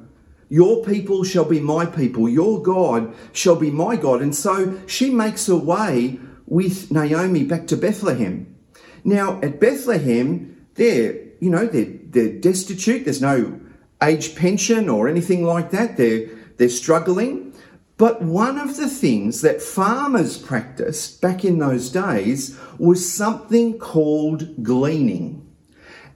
Your 0.49 0.83
people 0.83 1.23
shall 1.23 1.45
be 1.45 1.59
my 1.59 1.85
people. 1.85 2.29
Your 2.29 2.61
God 2.61 3.13
shall 3.33 3.55
be 3.55 3.71
my 3.71 3.95
God. 3.95 4.21
And 4.21 4.35
so 4.35 4.79
she 4.85 5.09
makes 5.09 5.47
her 5.47 5.55
way 5.55 6.19
with 6.45 6.91
Naomi 6.91 7.43
back 7.43 7.67
to 7.67 7.77
Bethlehem. 7.77 8.55
Now, 9.03 9.39
at 9.41 9.59
Bethlehem, 9.59 10.67
they're, 10.75 11.13
you 11.39 11.49
know, 11.49 11.65
they're, 11.65 11.93
they're 12.03 12.39
destitute. 12.39 13.05
There's 13.05 13.21
no 13.21 13.59
age 14.03 14.35
pension 14.35 14.89
or 14.89 15.07
anything 15.07 15.43
like 15.43 15.71
that. 15.71 15.97
They're, 15.97 16.29
they're 16.57 16.69
struggling. 16.69 17.53
But 17.97 18.21
one 18.21 18.59
of 18.59 18.75
the 18.77 18.89
things 18.89 19.41
that 19.41 19.61
farmers 19.61 20.37
practiced 20.37 21.21
back 21.21 21.45
in 21.45 21.59
those 21.59 21.89
days 21.89 22.57
was 22.77 23.11
something 23.11 23.79
called 23.79 24.63
gleaning. 24.63 25.41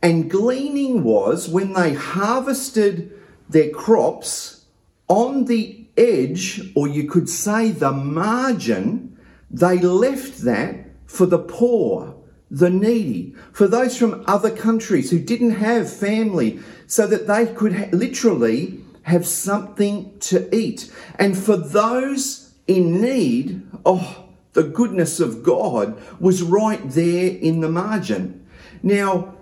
And 0.01 0.29
gleaning 0.29 1.03
was 1.03 1.47
when 1.47 1.73
they 1.73 1.93
harvested 1.93 3.18
their 3.49 3.69
crops 3.71 4.65
on 5.07 5.45
the 5.45 5.87
edge, 5.97 6.71
or 6.75 6.87
you 6.87 7.05
could 7.05 7.27
say 7.27 7.71
the 7.71 7.91
margin, 7.91 9.17
they 9.51 9.79
left 9.79 10.39
that 10.43 10.85
for 11.05 11.25
the 11.25 11.39
poor, 11.39 12.15
the 12.51 12.69
needy, 12.69 13.35
for 13.51 13.67
those 13.67 13.97
from 13.97 14.23
other 14.27 14.55
countries 14.55 15.09
who 15.09 15.19
didn't 15.19 15.51
have 15.51 15.91
family, 15.91 16.59
so 16.87 17.07
that 17.07 17.27
they 17.27 17.47
could 17.47 17.73
ha- 17.73 17.89
literally 17.91 18.79
have 19.03 19.25
something 19.25 20.17
to 20.19 20.55
eat. 20.55 20.91
And 21.17 21.37
for 21.37 21.57
those 21.57 22.53
in 22.67 23.01
need, 23.01 23.63
oh, 23.85 24.29
the 24.53 24.63
goodness 24.63 25.19
of 25.19 25.43
God 25.43 25.99
was 26.19 26.43
right 26.43 26.81
there 26.89 27.35
in 27.35 27.61
the 27.61 27.69
margin. 27.69 28.45
Now, 28.83 29.35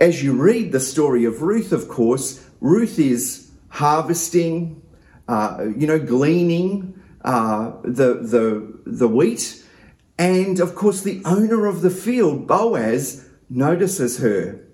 as 0.00 0.22
you 0.22 0.34
read 0.34 0.72
the 0.72 0.80
story 0.80 1.24
of 1.24 1.42
Ruth, 1.42 1.72
of 1.72 1.88
course, 1.88 2.44
Ruth 2.60 2.98
is 2.98 3.43
harvesting, 3.74 4.80
uh, 5.26 5.66
you 5.76 5.84
know, 5.84 5.98
gleaning 5.98 6.94
uh, 7.24 7.72
the, 7.82 8.14
the, 8.22 8.80
the 8.86 9.08
wheat. 9.08 9.64
And 10.16 10.60
of 10.60 10.76
course, 10.76 11.02
the 11.02 11.20
owner 11.24 11.66
of 11.66 11.82
the 11.82 11.90
field, 11.90 12.46
Boaz, 12.46 13.28
notices 13.50 14.18
her. 14.18 14.64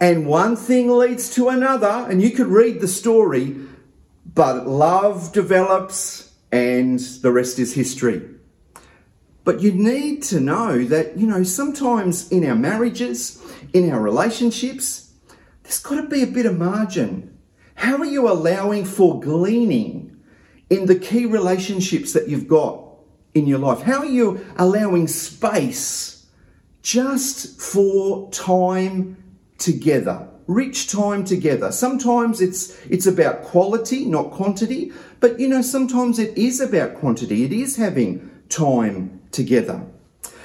And 0.00 0.26
one 0.26 0.56
thing 0.56 0.88
leads 0.88 1.34
to 1.34 1.50
another, 1.50 2.06
and 2.08 2.22
you 2.22 2.30
could 2.30 2.46
read 2.46 2.80
the 2.80 2.88
story, 2.88 3.54
but 4.34 4.66
love 4.66 5.32
develops 5.32 6.32
and 6.50 6.98
the 6.98 7.32
rest 7.32 7.58
is 7.58 7.74
history. 7.74 8.22
But 9.44 9.60
you 9.60 9.72
need 9.72 10.22
to 10.24 10.40
know 10.40 10.84
that, 10.84 11.18
you 11.18 11.26
know, 11.26 11.42
sometimes 11.42 12.30
in 12.32 12.46
our 12.48 12.56
marriages, 12.56 13.42
in 13.74 13.90
our 13.92 14.00
relationships, 14.00 15.12
there's 15.62 15.80
got 15.80 16.00
to 16.00 16.08
be 16.08 16.22
a 16.22 16.26
bit 16.26 16.46
of 16.46 16.58
margin. 16.58 17.35
How 17.76 17.98
are 17.98 18.06
you 18.06 18.28
allowing 18.28 18.84
for 18.84 19.20
gleaning 19.20 20.16
in 20.70 20.86
the 20.86 20.98
key 20.98 21.26
relationships 21.26 22.12
that 22.14 22.28
you've 22.28 22.48
got 22.48 22.82
in 23.34 23.46
your 23.46 23.58
life? 23.58 23.82
How 23.82 23.98
are 23.98 24.06
you 24.06 24.44
allowing 24.56 25.06
space 25.06 26.26
just 26.82 27.60
for 27.60 28.30
time 28.30 29.22
together? 29.58 30.26
Rich 30.46 30.90
time 30.90 31.24
together. 31.24 31.70
Sometimes 31.70 32.40
it's 32.40 32.78
it's 32.86 33.06
about 33.06 33.42
quality, 33.42 34.04
not 34.04 34.30
quantity, 34.30 34.92
but 35.20 35.38
you 35.38 35.48
know, 35.48 35.60
sometimes 35.60 36.18
it 36.18 36.36
is 36.38 36.60
about 36.60 36.94
quantity. 36.94 37.44
It 37.44 37.52
is 37.52 37.76
having 37.76 38.30
time 38.48 39.20
together. 39.32 39.84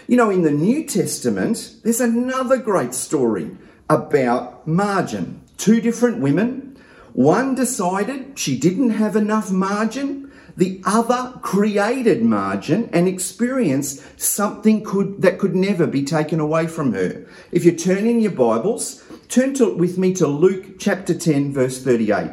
You 0.08 0.18
know, 0.18 0.30
in 0.30 0.42
the 0.42 0.52
New 0.52 0.84
Testament, 0.86 1.76
there's 1.84 2.02
another 2.02 2.58
great 2.58 2.94
story 2.94 3.56
about 3.90 4.68
margin. 4.68 5.42
Two 5.58 5.80
different 5.80 6.18
women. 6.18 6.71
One 7.14 7.56
decided 7.56 8.40
she 8.40 8.58
didn't 8.58 8.92
have 8.92 9.16
enough 9.16 9.52
margin. 9.52 10.32
The 10.56 10.82
other 10.86 11.40
created 11.42 12.24
margin 12.24 12.90
and 12.94 13.08
experienced 13.08 14.20
something 14.20 14.84
could, 14.84 15.22
that 15.22 15.38
could 15.38 15.56
never 15.56 15.88
be 15.88 16.04
taken 16.04 16.40
away 16.40 16.68
from 16.68 16.94
her. 16.94 17.26
If 17.52 17.66
you 17.66 17.74
turn 17.74 18.06
in 18.06 18.22
your 18.22 18.32
Bibles, 18.32 19.04
turn 19.28 19.54
to, 19.56 19.74
with 19.74 19.98
me 19.98 20.14
to 20.16 20.28
Luke 20.28 20.80
chapter 20.80 21.14
10, 21.14 21.54
verse 21.54 21.84
38. 21.84 22.32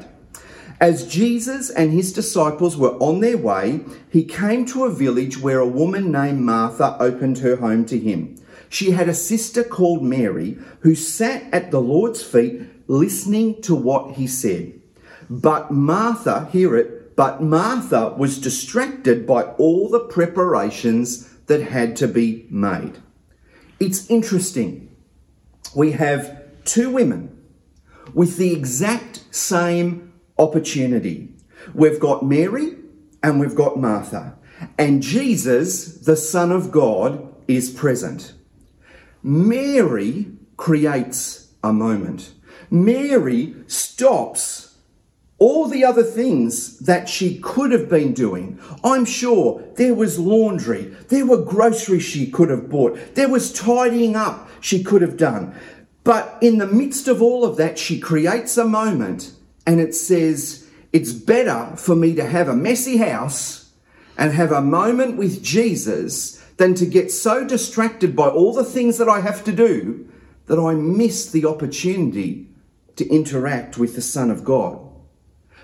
As 0.80 1.08
Jesus 1.08 1.70
and 1.70 1.92
his 1.92 2.12
disciples 2.12 2.76
were 2.76 2.96
on 2.98 3.20
their 3.20 3.36
way, 3.36 3.80
he 4.10 4.24
came 4.24 4.64
to 4.66 4.84
a 4.84 4.92
village 4.92 5.40
where 5.40 5.58
a 5.58 5.66
woman 5.66 6.12
named 6.12 6.40
Martha 6.40 6.96
opened 7.00 7.38
her 7.38 7.56
home 7.56 7.84
to 7.86 7.98
him. 7.98 8.36
She 8.68 8.92
had 8.92 9.08
a 9.08 9.14
sister 9.14 9.64
called 9.64 10.04
Mary 10.04 10.58
who 10.80 10.94
sat 10.94 11.42
at 11.52 11.72
the 11.72 11.80
Lord's 11.80 12.22
feet 12.22 12.62
listening 12.88 13.62
to 13.62 13.74
what 13.74 14.16
he 14.16 14.26
said. 14.26 14.80
But 15.30 15.70
Martha, 15.70 16.48
hear 16.50 16.76
it, 16.76 17.14
but 17.14 17.42
Martha 17.42 18.14
was 18.16 18.40
distracted 18.40 19.26
by 19.26 19.42
all 19.42 19.88
the 19.88 20.00
preparations 20.00 21.28
that 21.46 21.62
had 21.62 21.96
to 21.96 22.08
be 22.08 22.46
made. 22.50 22.98
It's 23.78 24.08
interesting. 24.10 24.94
We 25.74 25.92
have 25.92 26.42
two 26.64 26.90
women 26.90 27.36
with 28.14 28.36
the 28.36 28.52
exact 28.52 29.24
same 29.34 30.12
opportunity. 30.38 31.28
We've 31.74 32.00
got 32.00 32.24
Mary 32.24 32.76
and 33.22 33.40
we've 33.40 33.54
got 33.54 33.78
Martha. 33.78 34.36
And 34.78 35.02
Jesus, 35.02 35.98
the 35.98 36.16
Son 36.16 36.50
of 36.50 36.70
God, 36.70 37.34
is 37.46 37.70
present. 37.70 38.34
Mary 39.22 40.26
creates 40.56 41.52
a 41.62 41.72
moment. 41.72 42.32
Mary 42.70 43.54
stops 43.66 44.68
all 45.38 45.68
the 45.68 45.84
other 45.84 46.02
things 46.02 46.78
that 46.80 47.08
she 47.08 47.38
could 47.38 47.70
have 47.70 47.88
been 47.88 48.12
doing. 48.12 48.58
I'm 48.82 49.04
sure 49.04 49.62
there 49.76 49.94
was 49.94 50.18
laundry, 50.18 50.96
there 51.08 51.26
were 51.26 51.42
groceries 51.42 52.02
she 52.02 52.30
could 52.30 52.50
have 52.50 52.68
bought, 52.68 53.14
there 53.14 53.28
was 53.28 53.52
tidying 53.52 54.16
up 54.16 54.48
she 54.60 54.82
could 54.82 55.00
have 55.00 55.16
done. 55.16 55.54
But 56.02 56.38
in 56.40 56.58
the 56.58 56.66
midst 56.66 57.06
of 57.06 57.22
all 57.22 57.44
of 57.44 57.56
that, 57.58 57.78
she 57.78 58.00
creates 58.00 58.56
a 58.56 58.64
moment 58.64 59.32
and 59.66 59.80
it 59.80 59.94
says, 59.94 60.66
It's 60.92 61.12
better 61.12 61.76
for 61.76 61.94
me 61.94 62.14
to 62.14 62.24
have 62.24 62.48
a 62.48 62.56
messy 62.56 62.96
house 62.96 63.70
and 64.16 64.32
have 64.32 64.50
a 64.50 64.62
moment 64.62 65.16
with 65.16 65.42
Jesus 65.42 66.42
than 66.56 66.74
to 66.74 66.86
get 66.86 67.12
so 67.12 67.46
distracted 67.46 68.16
by 68.16 68.28
all 68.28 68.52
the 68.52 68.64
things 68.64 68.98
that 68.98 69.08
I 69.08 69.20
have 69.20 69.44
to 69.44 69.52
do 69.52 70.08
that 70.46 70.58
I 70.58 70.74
miss 70.74 71.30
the 71.30 71.44
opportunity 71.44 72.48
to 72.98 73.08
interact 73.08 73.78
with 73.78 73.94
the 73.94 74.02
Son 74.02 74.30
of 74.30 74.44
God. 74.44 74.80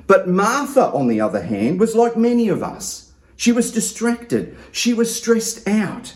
But 0.06 0.28
Martha, 0.28 0.86
on 0.86 1.08
the 1.08 1.20
other 1.20 1.42
hand, 1.42 1.80
was 1.80 1.94
like 1.94 2.16
many 2.16 2.48
of 2.48 2.62
us. 2.62 3.12
She 3.36 3.52
was 3.52 3.72
distracted. 3.72 4.56
She 4.72 4.94
was 4.94 5.14
stressed 5.14 5.66
out. 5.68 6.14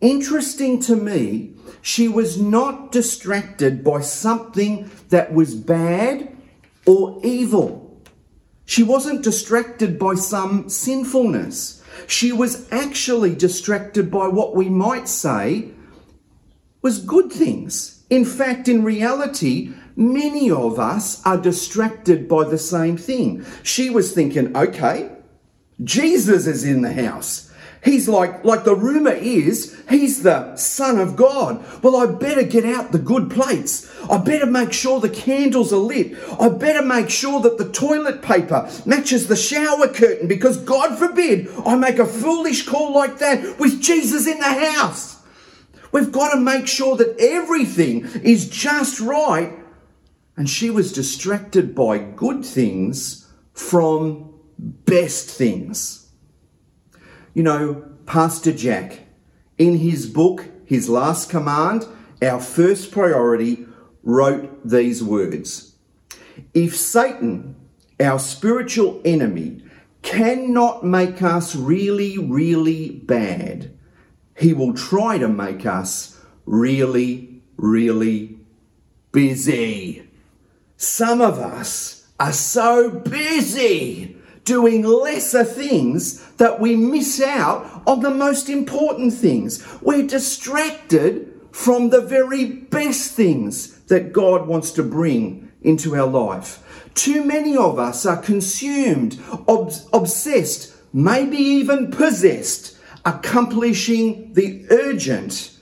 Interesting 0.00 0.80
to 0.80 0.96
me, 0.96 1.54
she 1.82 2.08
was 2.08 2.40
not 2.40 2.92
distracted 2.92 3.84
by 3.84 4.00
something 4.00 4.90
that 5.10 5.32
was 5.32 5.54
bad 5.54 6.34
or 6.86 7.20
evil. 7.22 8.00
She 8.64 8.82
wasn't 8.82 9.22
distracted 9.22 9.98
by 9.98 10.14
some 10.14 10.68
sinfulness. 10.68 11.82
She 12.06 12.32
was 12.32 12.70
actually 12.72 13.34
distracted 13.34 14.10
by 14.10 14.28
what 14.28 14.54
we 14.54 14.68
might 14.68 15.08
say 15.08 15.70
was 16.82 16.98
good 16.98 17.30
things. 17.30 18.04
In 18.08 18.24
fact, 18.24 18.68
in 18.68 18.82
reality, 18.82 19.72
many 19.96 20.50
of 20.50 20.78
us 20.78 21.24
are 21.26 21.38
distracted 21.38 22.28
by 22.28 22.44
the 22.44 22.58
same 22.58 22.96
thing. 22.96 23.44
She 23.62 23.90
was 23.90 24.12
thinking, 24.12 24.56
okay, 24.56 25.10
Jesus 25.82 26.46
is 26.46 26.64
in 26.64 26.82
the 26.82 26.92
house. 26.92 27.50
He's 27.82 28.08
like, 28.08 28.44
like 28.44 28.64
the 28.64 28.74
rumor 28.74 29.12
is, 29.12 29.82
he's 29.88 30.22
the 30.22 30.54
son 30.56 30.98
of 30.98 31.16
God. 31.16 31.64
Well, 31.82 31.96
I 31.96 32.06
better 32.06 32.42
get 32.42 32.66
out 32.66 32.92
the 32.92 32.98
good 32.98 33.30
plates. 33.30 33.90
I 34.10 34.18
better 34.18 34.44
make 34.44 34.72
sure 34.72 35.00
the 35.00 35.08
candles 35.08 35.72
are 35.72 35.76
lit. 35.76 36.16
I 36.38 36.50
better 36.50 36.82
make 36.82 37.08
sure 37.08 37.40
that 37.40 37.56
the 37.56 37.70
toilet 37.70 38.20
paper 38.20 38.70
matches 38.84 39.28
the 39.28 39.36
shower 39.36 39.88
curtain 39.88 40.28
because 40.28 40.58
God 40.58 40.98
forbid 40.98 41.48
I 41.64 41.74
make 41.76 41.98
a 41.98 42.04
foolish 42.04 42.66
call 42.66 42.92
like 42.94 43.18
that 43.18 43.58
with 43.58 43.80
Jesus 43.80 44.26
in 44.26 44.38
the 44.38 44.72
house. 44.72 45.22
We've 45.90 46.12
got 46.12 46.34
to 46.34 46.40
make 46.40 46.66
sure 46.66 46.96
that 46.96 47.16
everything 47.18 48.04
is 48.22 48.48
just 48.48 49.00
right. 49.00 49.52
And 50.40 50.48
she 50.48 50.70
was 50.70 50.90
distracted 50.90 51.74
by 51.74 51.98
good 51.98 52.46
things 52.46 53.28
from 53.52 54.32
best 54.58 55.28
things. 55.28 56.08
You 57.34 57.42
know, 57.42 57.84
Pastor 58.06 58.50
Jack, 58.50 59.00
in 59.58 59.76
his 59.76 60.06
book, 60.06 60.46
His 60.64 60.88
Last 60.88 61.28
Command, 61.28 61.86
our 62.22 62.40
first 62.40 62.90
priority, 62.90 63.66
wrote 64.02 64.66
these 64.66 65.04
words 65.04 65.74
If 66.54 66.74
Satan, 66.74 67.54
our 68.00 68.18
spiritual 68.18 69.02
enemy, 69.04 69.62
cannot 70.00 70.82
make 70.82 71.20
us 71.20 71.54
really, 71.54 72.16
really 72.16 72.88
bad, 72.88 73.76
he 74.38 74.54
will 74.54 74.72
try 74.72 75.18
to 75.18 75.28
make 75.28 75.66
us 75.66 76.18
really, 76.46 77.42
really 77.58 78.38
busy. 79.12 80.06
Some 80.80 81.20
of 81.20 81.38
us 81.38 82.06
are 82.18 82.32
so 82.32 82.88
busy 82.88 84.16
doing 84.46 84.82
lesser 84.82 85.44
things 85.44 86.26
that 86.36 86.58
we 86.58 86.74
miss 86.74 87.20
out 87.20 87.82
on 87.86 88.00
the 88.00 88.08
most 88.08 88.48
important 88.48 89.12
things. 89.12 89.62
We're 89.82 90.06
distracted 90.06 91.38
from 91.52 91.90
the 91.90 92.00
very 92.00 92.46
best 92.46 93.12
things 93.12 93.78
that 93.88 94.14
God 94.14 94.48
wants 94.48 94.70
to 94.70 94.82
bring 94.82 95.52
into 95.60 95.94
our 95.94 96.06
life. 96.06 96.62
Too 96.94 97.26
many 97.26 97.58
of 97.58 97.78
us 97.78 98.06
are 98.06 98.16
consumed, 98.16 99.20
ob- 99.46 99.74
obsessed, 99.92 100.74
maybe 100.94 101.36
even 101.36 101.90
possessed 101.90 102.78
accomplishing 103.04 104.32
the 104.32 104.64
urgent 104.70 105.58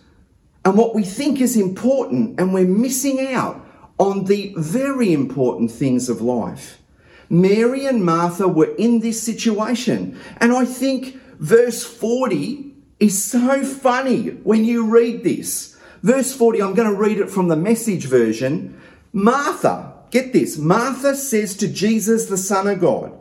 and 0.65 0.79
what 0.79 0.95
we 0.95 1.03
think 1.03 1.41
is 1.41 1.57
important, 1.57 2.39
and 2.39 2.55
we're 2.55 2.69
missing 2.69 3.35
out 3.35 3.65
on 3.99 4.25
the 4.25 4.55
very 4.57 5.13
important 5.13 5.71
things 5.71 6.09
of 6.09 6.21
life. 6.21 6.81
Mary 7.29 7.85
and 7.85 8.05
Martha 8.05 8.49
were 8.49 8.75
in 8.77 9.01
this 9.01 9.23
situation, 9.23 10.19
and 10.39 10.53
I 10.53 10.65
think 10.65 11.21
verse 11.39 11.85
40 11.85 12.75
is 13.01 13.23
so 13.23 13.65
funny 13.65 14.29
when 14.29 14.65
you 14.65 14.87
read 14.87 15.25
this. 15.25 15.77
Verse 16.03 16.33
40, 16.33 16.63
I'm 16.63 16.75
going 16.75 16.91
to 16.91 16.99
read 16.99 17.19
it 17.19 17.31
from 17.31 17.49
the 17.49 17.57
message 17.57 18.07
version. 18.07 18.81
Martha, 19.13 19.95
get 20.11 20.33
this, 20.33 20.57
Martha 20.57 21.15
says 21.15 21.57
to 21.57 21.69
Jesus, 21.69 22.27
the 22.27 22.39
Son 22.39 22.67
of 22.67 22.81
God, 22.81 23.13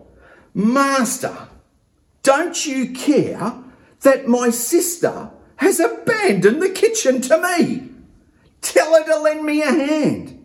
Master, 0.53 1.36
don't 2.24 2.65
you 2.65 2.93
care 2.93 3.53
that 4.01 4.27
my 4.27 4.50
sister 4.50 5.31
has 5.57 5.79
abandoned 5.79 6.62
the 6.62 6.69
kitchen 6.69 7.22
to 7.22 7.41
me. 7.41 7.89
Tell 8.62 8.93
her 8.93 9.03
to 9.05 9.19
lend 9.19 9.43
me 9.43 9.62
a 9.62 9.72
hand. 9.72 10.37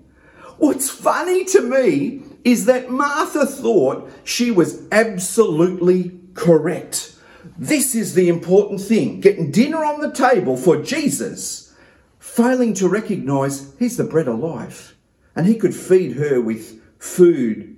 What's 0.58 0.90
funny 0.90 1.44
to 1.46 1.62
me 1.62 2.22
is 2.44 2.66
that 2.66 2.90
Martha 2.90 3.46
thought 3.46 4.10
she 4.24 4.50
was 4.50 4.82
absolutely 4.90 6.18
correct. 6.34 7.14
This 7.58 7.94
is 7.94 8.14
the 8.14 8.28
important 8.28 8.80
thing 8.80 9.20
getting 9.20 9.50
dinner 9.50 9.84
on 9.84 10.00
the 10.00 10.12
table 10.12 10.56
for 10.56 10.82
Jesus, 10.82 11.74
failing 12.18 12.74
to 12.74 12.88
recognize 12.88 13.74
he's 13.78 13.96
the 13.96 14.04
bread 14.04 14.28
of 14.28 14.38
life 14.38 14.96
and 15.34 15.46
he 15.46 15.56
could 15.56 15.74
feed 15.74 16.16
her 16.16 16.40
with 16.40 16.80
food 16.98 17.76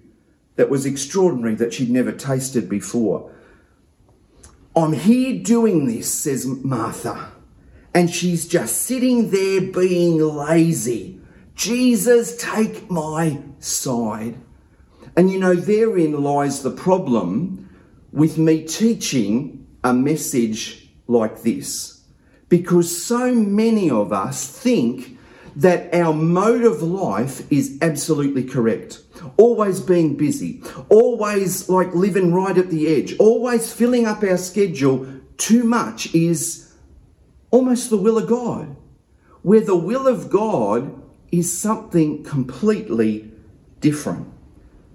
that 0.57 0.71
was 0.71 0.87
extraordinary 0.87 1.55
that 1.57 1.75
she'd 1.75 1.91
never 1.91 2.13
tasted 2.13 2.69
before. 2.69 3.33
I'm 4.77 4.93
here 4.93 5.43
doing 5.43 5.87
this, 5.87 6.13
says 6.13 6.47
Martha. 6.47 7.33
And 7.93 8.11
she's 8.11 8.49
just 8.49 8.83
sitting 8.83 9.31
there 9.31 9.61
being 9.61 10.19
lazy. 10.19 11.21
Jesus, 11.55 12.37
take 12.37 12.91
my 12.91 13.41
side. 13.59 14.37
And 15.17 15.31
you 15.31 15.39
know, 15.39 15.55
therein 15.55 16.23
lies 16.23 16.63
the 16.63 16.71
problem 16.71 17.69
with 18.13 18.39
me 18.39 18.65
teaching 18.65 19.67
a 19.83 19.93
message 19.93 20.91
like 21.07 21.43
this. 21.43 22.03
Because 22.49 23.05
so 23.05 23.35
many 23.35 23.91
of 23.91 24.13
us 24.13 24.47
think 24.47 25.19
that 25.57 25.95
our 25.95 26.13
mode 26.13 26.65
of 26.65 26.83
life 26.83 27.51
is 27.53 27.79
absolutely 27.81 28.45
correct 28.45 29.05
always 29.37 29.81
being 29.81 30.17
busy, 30.17 30.63
always 30.89 31.69
like 31.69 31.95
living 31.95 32.33
right 32.33 32.57
at 32.57 32.71
the 32.71 32.89
edge, 32.89 33.17
always 33.19 33.73
filling 33.73 34.07
up 34.07 34.23
our 34.23 34.37
schedule 34.37 35.07
too 35.37 35.65
much 35.65 36.15
is 36.15 36.73
almost 37.51 37.91
the 37.91 37.97
will 37.97 38.19
of 38.19 38.29
God. 38.29 38.77
Where 39.43 39.61
the 39.61 39.77
will 39.77 40.07
of 40.07 40.31
God 40.31 41.03
is 41.39 41.57
something 41.57 42.23
completely 42.23 43.31
different. 43.81 44.29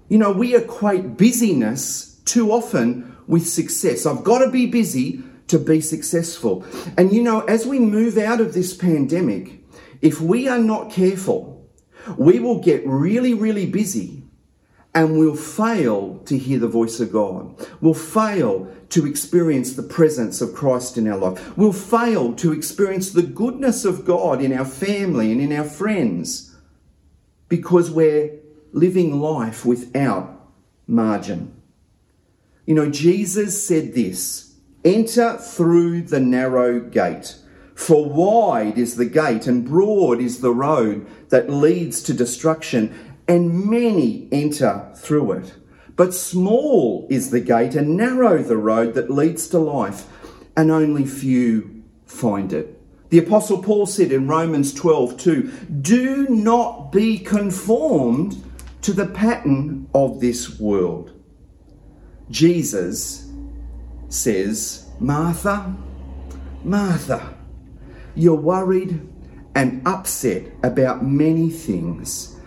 You 0.08 0.18
know, 0.18 0.32
we 0.32 0.56
equate 0.56 1.16
busyness 1.16 2.20
too 2.24 2.50
often 2.50 3.16
with 3.26 3.46
success. 3.46 4.06
I've 4.06 4.24
got 4.24 4.40
to 4.44 4.50
be 4.50 4.66
busy 4.66 5.22
to 5.48 5.58
be 5.58 5.80
successful. 5.80 6.64
And 6.96 7.12
you 7.12 7.22
know, 7.22 7.40
as 7.42 7.66
we 7.66 7.78
move 7.78 8.18
out 8.18 8.40
of 8.40 8.54
this 8.54 8.74
pandemic, 8.74 9.62
if 10.00 10.20
we 10.20 10.48
are 10.48 10.58
not 10.58 10.90
careful, 10.90 11.68
we 12.16 12.38
will 12.38 12.60
get 12.60 12.86
really, 12.86 13.34
really 13.34 13.66
busy 13.66 14.19
and 14.94 15.18
we'll 15.18 15.36
fail 15.36 16.18
to 16.26 16.36
hear 16.36 16.58
the 16.58 16.68
voice 16.68 16.98
of 16.98 17.12
God. 17.12 17.54
We'll 17.80 17.94
fail 17.94 18.72
to 18.90 19.06
experience 19.06 19.74
the 19.74 19.84
presence 19.84 20.40
of 20.40 20.54
Christ 20.54 20.98
in 20.98 21.06
our 21.06 21.16
life. 21.16 21.56
We'll 21.56 21.72
fail 21.72 22.34
to 22.34 22.52
experience 22.52 23.10
the 23.10 23.22
goodness 23.22 23.84
of 23.84 24.04
God 24.04 24.42
in 24.42 24.52
our 24.52 24.64
family 24.64 25.30
and 25.30 25.40
in 25.40 25.52
our 25.52 25.64
friends 25.64 26.56
because 27.48 27.90
we're 27.90 28.32
living 28.72 29.20
life 29.20 29.64
without 29.64 30.48
margin. 30.86 31.54
You 32.66 32.74
know, 32.74 32.90
Jesus 32.90 33.64
said 33.64 33.94
this 33.94 34.54
enter 34.84 35.36
through 35.36 36.02
the 36.02 36.20
narrow 36.20 36.80
gate. 36.80 37.36
For 37.74 38.08
wide 38.08 38.76
is 38.76 38.96
the 38.96 39.06
gate 39.06 39.46
and 39.46 39.66
broad 39.66 40.20
is 40.20 40.40
the 40.40 40.52
road 40.52 41.06
that 41.30 41.48
leads 41.48 42.02
to 42.04 42.12
destruction, 42.12 43.09
and 43.30 43.64
many 43.64 44.26
enter 44.32 44.90
through 44.96 45.30
it. 45.30 45.54
But 45.94 46.12
small 46.12 47.06
is 47.08 47.30
the 47.30 47.40
gate 47.40 47.76
and 47.76 47.96
narrow 47.96 48.42
the 48.42 48.56
road 48.56 48.94
that 48.94 49.08
leads 49.08 49.46
to 49.50 49.58
life, 49.60 50.08
and 50.56 50.68
only 50.68 51.06
few 51.06 51.84
find 52.06 52.52
it. 52.52 52.76
The 53.10 53.18
Apostle 53.18 53.62
Paul 53.62 53.86
said 53.86 54.10
in 54.10 54.26
Romans 54.26 54.74
12, 54.74 55.16
2, 55.16 55.52
Do 55.80 56.26
not 56.28 56.90
be 56.90 57.18
conformed 57.18 58.42
to 58.82 58.92
the 58.92 59.06
pattern 59.06 59.88
of 59.94 60.18
this 60.18 60.58
world. 60.58 61.12
Jesus 62.30 63.30
says, 64.08 64.88
Martha, 64.98 65.76
Martha, 66.64 67.36
you're 68.16 68.34
worried 68.34 69.08
and 69.54 69.86
upset 69.86 70.50
about 70.64 71.04
many 71.04 71.48
things 71.48 72.39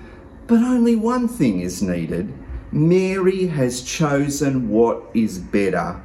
but 0.47 0.59
only 0.59 0.95
one 0.95 1.27
thing 1.27 1.61
is 1.61 1.81
needed. 1.81 2.33
Mary 2.71 3.47
has 3.47 3.81
chosen 3.81 4.69
what 4.69 5.03
is 5.13 5.37
better, 5.39 6.01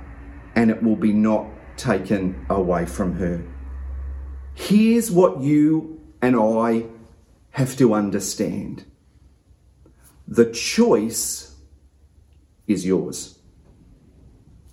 and 0.55 0.71
it 0.71 0.83
will 0.83 0.97
be 0.97 1.13
not 1.13 1.47
taken 1.77 2.47
away 2.51 2.85
from 2.85 3.15
her. 3.15 3.43
Here's 4.55 5.11
what 5.11 5.41
you 5.41 6.01
and 6.21 6.37
I 6.37 6.87
have 7.51 7.77
to 7.79 7.95
understand 7.95 8.85
the 10.27 10.51
choice 10.53 11.57
is 12.67 12.85
yours. 12.85 13.39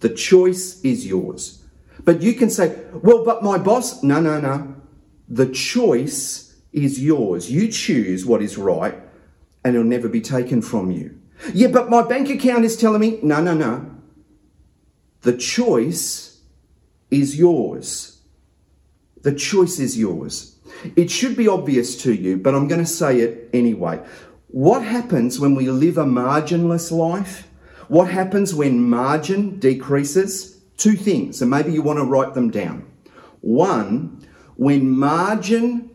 The 0.01 0.09
choice 0.09 0.81
is 0.81 1.07
yours. 1.07 1.63
But 2.03 2.21
you 2.21 2.33
can 2.33 2.49
say, 2.49 2.77
well, 2.91 3.23
but 3.23 3.41
my 3.41 3.57
boss, 3.57 4.03
no, 4.03 4.19
no, 4.19 4.41
no. 4.41 4.75
The 5.29 5.47
choice 5.47 6.59
is 6.73 7.01
yours. 7.01 7.49
You 7.49 7.69
choose 7.69 8.25
what 8.25 8.41
is 8.41 8.57
right 8.57 9.04
and 9.65 9.75
it'll 9.75 9.85
never 9.85 10.07
be 10.07 10.21
taken 10.21 10.61
from 10.61 10.91
you. 10.91 11.19
Yeah, 11.51 11.67
but 11.67 11.89
my 11.89 12.03
bank 12.03 12.29
account 12.29 12.63
is 12.63 12.77
telling 12.77 13.01
me, 13.01 13.19
no, 13.23 13.41
no, 13.41 13.55
no. 13.55 13.91
The 15.21 15.35
choice 15.35 16.39
is 17.09 17.37
yours. 17.37 18.21
The 19.23 19.33
choice 19.33 19.79
is 19.79 19.97
yours. 19.97 20.59
It 20.95 21.09
should 21.09 21.35
be 21.35 21.47
obvious 21.47 22.01
to 22.03 22.13
you, 22.13 22.37
but 22.37 22.53
I'm 22.53 22.67
going 22.67 22.79
to 22.79 22.85
say 22.85 23.21
it 23.21 23.49
anyway. 23.53 23.99
What 24.49 24.83
happens 24.83 25.39
when 25.39 25.55
we 25.55 25.67
live 25.67 25.97
a 25.97 26.05
marginless 26.05 26.91
life? 26.91 27.47
What 27.87 28.07
happens 28.07 28.53
when 28.53 28.87
margin 28.87 29.59
decreases? 29.59 30.61
Two 30.77 30.95
things, 30.95 31.41
and 31.41 31.49
maybe 31.49 31.71
you 31.71 31.81
want 31.81 31.97
to 31.97 32.05
write 32.05 32.35
them 32.35 32.51
down. 32.51 32.85
One, 33.41 34.27
when 34.57 34.89
margin 34.89 35.89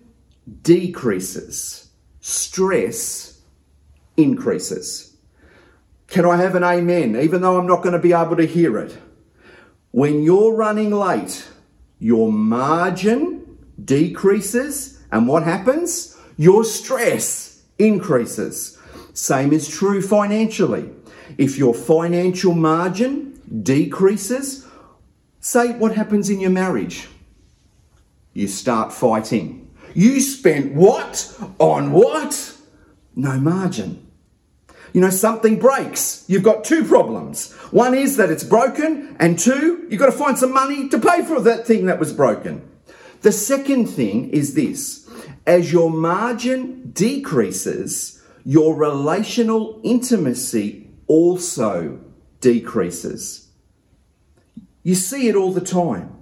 decreases, 0.62 1.90
stress 2.20 3.39
increases. 4.20 5.16
Can 6.06 6.26
I 6.26 6.36
have 6.36 6.54
an 6.54 6.64
amen, 6.64 7.16
even 7.16 7.40
though 7.40 7.58
I'm 7.58 7.66
not 7.66 7.82
going 7.82 7.92
to 7.92 7.98
be 7.98 8.12
able 8.12 8.36
to 8.36 8.46
hear 8.46 8.78
it? 8.78 8.98
When 9.92 10.22
you're 10.22 10.54
running 10.54 10.90
late, 10.90 11.46
your 11.98 12.32
margin 12.32 13.58
decreases, 13.84 15.02
and 15.12 15.26
what 15.26 15.42
happens? 15.44 16.16
Your 16.36 16.64
stress 16.64 17.62
increases. 17.78 18.78
Same 19.14 19.52
is 19.52 19.68
true 19.68 20.02
financially. 20.02 20.90
If 21.38 21.58
your 21.58 21.74
financial 21.74 22.54
margin 22.54 23.40
decreases, 23.62 24.66
say 25.40 25.72
what 25.72 25.94
happens 25.94 26.30
in 26.30 26.40
your 26.40 26.50
marriage. 26.50 27.08
You 28.32 28.48
start 28.48 28.92
fighting. 28.92 29.70
You 29.94 30.20
spent 30.20 30.72
what? 30.72 31.36
On 31.58 31.92
what? 31.92 32.56
No 33.16 33.38
margin. 33.38 34.09
You 34.92 35.00
know, 35.00 35.10
something 35.10 35.58
breaks. 35.58 36.24
You've 36.26 36.42
got 36.42 36.64
two 36.64 36.84
problems. 36.84 37.52
One 37.70 37.94
is 37.94 38.16
that 38.16 38.30
it's 38.30 38.44
broken, 38.44 39.16
and 39.20 39.38
two, 39.38 39.86
you've 39.88 40.00
got 40.00 40.06
to 40.06 40.12
find 40.12 40.38
some 40.38 40.52
money 40.52 40.88
to 40.88 40.98
pay 40.98 41.24
for 41.24 41.40
that 41.40 41.66
thing 41.66 41.86
that 41.86 42.00
was 42.00 42.12
broken. 42.12 42.68
The 43.22 43.32
second 43.32 43.86
thing 43.86 44.30
is 44.30 44.54
this 44.54 45.08
as 45.46 45.72
your 45.72 45.90
margin 45.90 46.90
decreases, 46.92 48.22
your 48.44 48.74
relational 48.74 49.80
intimacy 49.84 50.90
also 51.06 52.00
decreases. 52.40 53.48
You 54.82 54.94
see 54.94 55.28
it 55.28 55.36
all 55.36 55.52
the 55.52 55.60
time. 55.60 56.16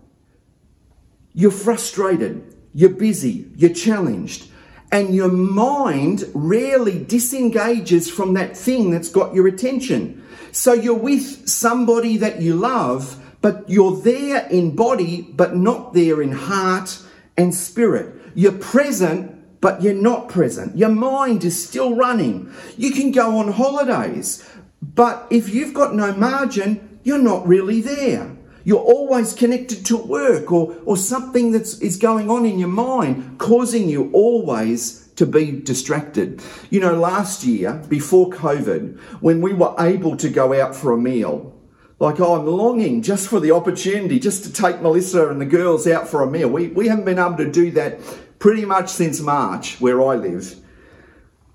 You're 1.33 1.51
frustrated, 1.51 2.57
you're 2.75 2.91
busy, 2.91 3.51
you're 3.55 3.73
challenged, 3.73 4.51
and 4.91 5.15
your 5.15 5.31
mind 5.31 6.25
rarely 6.35 7.05
disengages 7.05 8.11
from 8.11 8.35
that 8.35 8.57
thing 8.57 8.91
that's 8.91 9.11
got 9.11 9.35
your 9.35 9.47
attention. 9.47 10.25
So 10.53 10.73
you're 10.73 10.95
with 10.95 11.49
somebody 11.49 12.17
that 12.19 12.41
you 12.41 12.55
love, 12.55 13.23
but 13.41 13.69
you're 13.69 14.01
there 14.01 14.47
in 14.49 14.75
body, 14.75 15.23
but 15.23 15.55
not 15.55 15.93
there 15.93 16.23
in 16.23 16.33
heart 16.33 17.03
and 17.37 17.55
spirit. 17.55 18.15
You're 18.35 18.53
present, 18.53 19.61
but 19.61 19.83
you're 19.83 19.95
not 19.95 20.29
present. 20.29 20.77
Your 20.77 20.89
mind 20.89 21.45
is 21.45 21.69
still 21.69 21.95
running. 21.95 22.53
You 22.77 22.93
can 22.93 23.13
go 23.13 23.39
on 23.39 23.53
holidays, 23.53 24.49
but 24.81 25.27
if 25.31 25.53
you've 25.53 25.75
got 25.75 25.95
no 25.95 26.15
margin, 26.15 27.01
you're 27.03 27.19
not 27.19 27.47
really 27.47 27.81
there. 27.81 28.38
You're 28.69 28.81
always 28.81 29.33
connected 29.33 29.87
to 29.87 29.97
work 29.97 30.53
or, 30.53 30.77
or 30.85 30.99
something 30.99 31.53
that 31.53 31.63
is 31.83 31.97
going 31.97 32.29
on 32.29 32.45
in 32.45 32.59
your 32.59 32.69
mind, 32.69 33.39
causing 33.39 33.89
you 33.89 34.11
always 34.13 35.09
to 35.17 35.25
be 35.25 35.53
distracted. 35.53 36.43
You 36.69 36.81
know, 36.81 36.95
last 36.95 37.45
year, 37.45 37.83
before 37.89 38.29
COVID, 38.29 39.01
when 39.23 39.41
we 39.41 39.55
were 39.55 39.75
able 39.79 40.19
to 40.19 40.29
go 40.29 40.53
out 40.53 40.77
for 40.77 40.93
a 40.93 40.99
meal, 40.99 41.59
like 41.99 42.21
oh, 42.21 42.39
I'm 42.39 42.47
longing 42.47 43.01
just 43.01 43.31
for 43.31 43.41
the 43.41 43.53
opportunity 43.53 44.19
just 44.19 44.45
to 44.45 44.53
take 44.53 44.83
Melissa 44.83 45.31
and 45.31 45.41
the 45.41 45.47
girls 45.47 45.87
out 45.87 46.07
for 46.07 46.23
a 46.23 46.31
meal. 46.31 46.51
We, 46.51 46.69
we 46.69 46.89
haven't 46.89 47.07
been 47.07 47.19
able 47.19 47.39
to 47.39 47.51
do 47.51 47.71
that 47.71 48.01
pretty 48.39 48.67
much 48.67 48.91
since 48.91 49.19
March, 49.19 49.81
where 49.81 50.03
I 50.03 50.17
live 50.17 50.55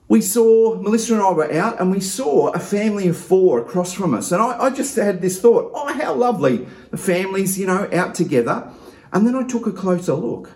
we 0.07 0.21
saw, 0.21 0.75
Melissa 0.75 1.13
and 1.13 1.23
I 1.23 1.31
were 1.31 1.51
out 1.53 1.79
and 1.79 1.89
we 1.89 1.99
saw 1.99 2.49
a 2.49 2.59
family 2.59 3.07
of 3.07 3.17
four 3.17 3.59
across 3.61 3.93
from 3.93 4.13
us. 4.13 4.31
And 4.31 4.41
I, 4.41 4.65
I, 4.65 4.69
just 4.69 4.95
had 4.95 5.21
this 5.21 5.39
thought, 5.41 5.71
oh, 5.73 5.93
how 5.93 6.13
lovely. 6.13 6.67
The 6.91 6.97
families, 6.97 7.57
you 7.57 7.67
know, 7.67 7.89
out 7.93 8.13
together. 8.13 8.69
And 9.11 9.25
then 9.25 9.35
I 9.35 9.43
took 9.43 9.65
a 9.65 9.71
closer 9.71 10.13
look. 10.13 10.51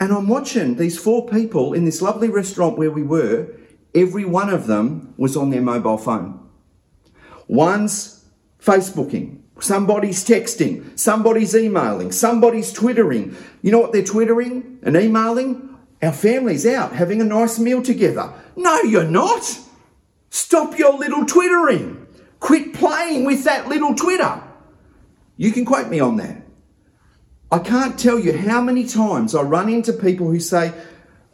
And 0.00 0.12
I'm 0.12 0.28
watching 0.28 0.76
these 0.76 0.98
four 0.98 1.26
people 1.28 1.72
in 1.72 1.84
this 1.84 2.02
lovely 2.02 2.28
restaurant 2.28 2.78
where 2.78 2.90
we 2.90 3.02
were. 3.02 3.48
Every 3.94 4.24
one 4.24 4.50
of 4.50 4.66
them 4.66 5.14
was 5.16 5.36
on 5.36 5.50
their 5.50 5.62
mobile 5.62 5.98
phone. 5.98 6.48
One's 7.46 8.24
Facebooking. 8.60 9.40
Somebody's 9.60 10.24
texting. 10.24 10.96
Somebody's 10.98 11.54
emailing. 11.54 12.12
Somebody's 12.12 12.72
twittering. 12.72 13.36
You 13.62 13.72
know 13.72 13.80
what 13.80 13.92
they're 13.92 14.04
twittering 14.04 14.78
and 14.82 14.96
emailing? 14.96 15.67
Our 16.02 16.12
family's 16.12 16.66
out 16.66 16.92
having 16.92 17.20
a 17.20 17.24
nice 17.24 17.58
meal 17.58 17.82
together. 17.82 18.32
No, 18.56 18.82
you're 18.82 19.04
not. 19.04 19.58
Stop 20.30 20.78
your 20.78 20.96
little 20.96 21.24
twittering. 21.24 22.06
Quit 22.40 22.74
playing 22.74 23.24
with 23.24 23.44
that 23.44 23.68
little 23.68 23.94
Twitter. 23.94 24.42
You 25.36 25.52
can 25.52 25.64
quote 25.64 25.88
me 25.88 26.00
on 26.00 26.16
that. 26.16 26.42
I 27.50 27.58
can't 27.58 27.98
tell 27.98 28.18
you 28.18 28.36
how 28.36 28.60
many 28.60 28.86
times 28.86 29.34
I 29.34 29.42
run 29.42 29.68
into 29.68 29.92
people 29.92 30.30
who 30.30 30.38
say, 30.38 30.72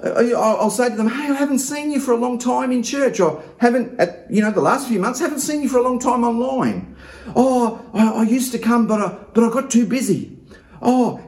uh, 0.03 0.11
I'll 0.37 0.71
say 0.71 0.89
to 0.89 0.97
them, 0.97 1.09
"Hey, 1.09 1.31
I 1.31 1.35
haven't 1.35 1.59
seen 1.59 1.91
you 1.91 2.01
for 2.01 2.13
a 2.13 2.17
long 2.17 2.39
time 2.39 2.71
in 2.73 2.83
church, 2.83 3.21
or 3.21 3.43
haven't, 3.59 3.99
at, 3.99 4.27
you 4.31 4.41
know, 4.43 4.51
the 4.51 4.61
last 4.61 4.89
few 4.89 5.01
months, 5.01 5.21
haven't 5.21 5.41
seen 5.41 5.63
you 5.63 5.69
for 5.69 5.79
a 5.79 5.83
long 5.83 5.99
time 5.99 6.25
online. 6.25 6.97
Oh, 7.35 7.85
I, 7.93 8.09
I 8.09 8.23
used 8.23 8.53
to 8.53 8.59
come, 8.59 8.87
but 8.87 9.01
I, 9.01 9.17
but 9.35 9.45
I 9.45 9.51
got 9.51 9.71
too 9.71 9.87
busy. 9.87 10.39
Oh, 10.81 11.21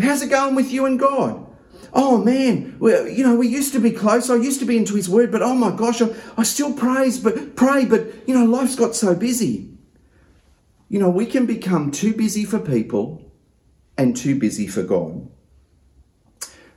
how's 0.00 0.22
it 0.22 0.30
going 0.30 0.54
with 0.54 0.70
you 0.70 0.84
and 0.86 0.98
God? 0.98 1.47
Oh 1.92 2.18
man, 2.18 2.76
well, 2.78 3.06
you 3.06 3.24
know, 3.24 3.36
we 3.36 3.48
used 3.48 3.72
to 3.72 3.80
be 3.80 3.90
close. 3.90 4.30
I 4.30 4.36
used 4.36 4.60
to 4.60 4.66
be 4.66 4.76
into 4.76 4.94
his 4.94 5.08
word, 5.08 5.30
but 5.30 5.42
oh 5.42 5.54
my 5.54 5.74
gosh, 5.74 6.02
I, 6.02 6.14
I 6.36 6.42
still 6.42 6.72
praise, 6.72 7.18
but 7.18 7.56
pray, 7.56 7.84
but 7.84 8.28
you 8.28 8.34
know, 8.34 8.44
life's 8.44 8.76
got 8.76 8.94
so 8.94 9.14
busy. 9.14 9.70
You 10.88 10.98
know, 10.98 11.10
we 11.10 11.26
can 11.26 11.46
become 11.46 11.90
too 11.90 12.14
busy 12.14 12.44
for 12.44 12.58
people 12.58 13.30
and 13.96 14.16
too 14.16 14.38
busy 14.38 14.66
for 14.66 14.82
God. 14.82 15.28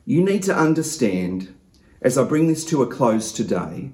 You 0.06 0.24
need 0.24 0.44
to 0.44 0.56
understand, 0.56 1.56
as 2.02 2.18
I 2.18 2.24
bring 2.24 2.48
this 2.48 2.66
to 2.66 2.82
a 2.82 2.88
close 2.88 3.32
today, 3.32 3.92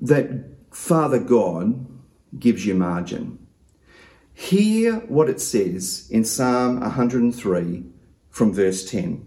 that 0.00 0.30
Father 0.70 1.18
God 1.18 1.86
gives 2.38 2.66
you 2.66 2.74
margin. 2.74 3.38
Hear 4.32 4.96
what 5.00 5.28
it 5.28 5.40
says 5.40 6.08
in 6.10 6.24
Psalm 6.24 6.80
103 6.80 7.84
from 8.30 8.52
verse 8.52 8.88
10. 8.88 9.26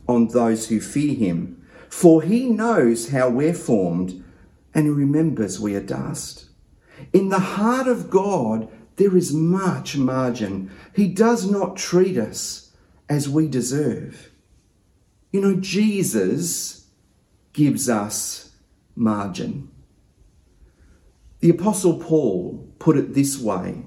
on 0.11 0.27
those 0.27 0.67
who 0.67 0.79
fear 0.79 1.13
him, 1.13 1.65
for 1.89 2.21
he 2.21 2.45
knows 2.47 3.09
how 3.09 3.29
we're 3.29 3.53
formed 3.53 4.23
and 4.73 4.85
he 4.85 4.91
remembers 4.91 5.59
we 5.59 5.75
are 5.75 5.81
dust. 5.81 6.45
In 7.13 7.29
the 7.29 7.39
heart 7.39 7.87
of 7.87 8.09
God, 8.09 8.69
there 8.95 9.17
is 9.17 9.33
much 9.33 9.97
margin. 9.97 10.71
He 10.95 11.07
does 11.07 11.49
not 11.49 11.75
treat 11.75 12.17
us 12.17 12.71
as 13.09 13.27
we 13.27 13.47
deserve. 13.47 14.31
You 15.31 15.41
know, 15.41 15.55
Jesus 15.55 16.87
gives 17.53 17.89
us 17.89 18.51
margin. 18.95 19.69
The 21.39 21.49
Apostle 21.49 21.99
Paul 21.99 22.71
put 22.79 22.97
it 22.97 23.13
this 23.13 23.39
way 23.39 23.83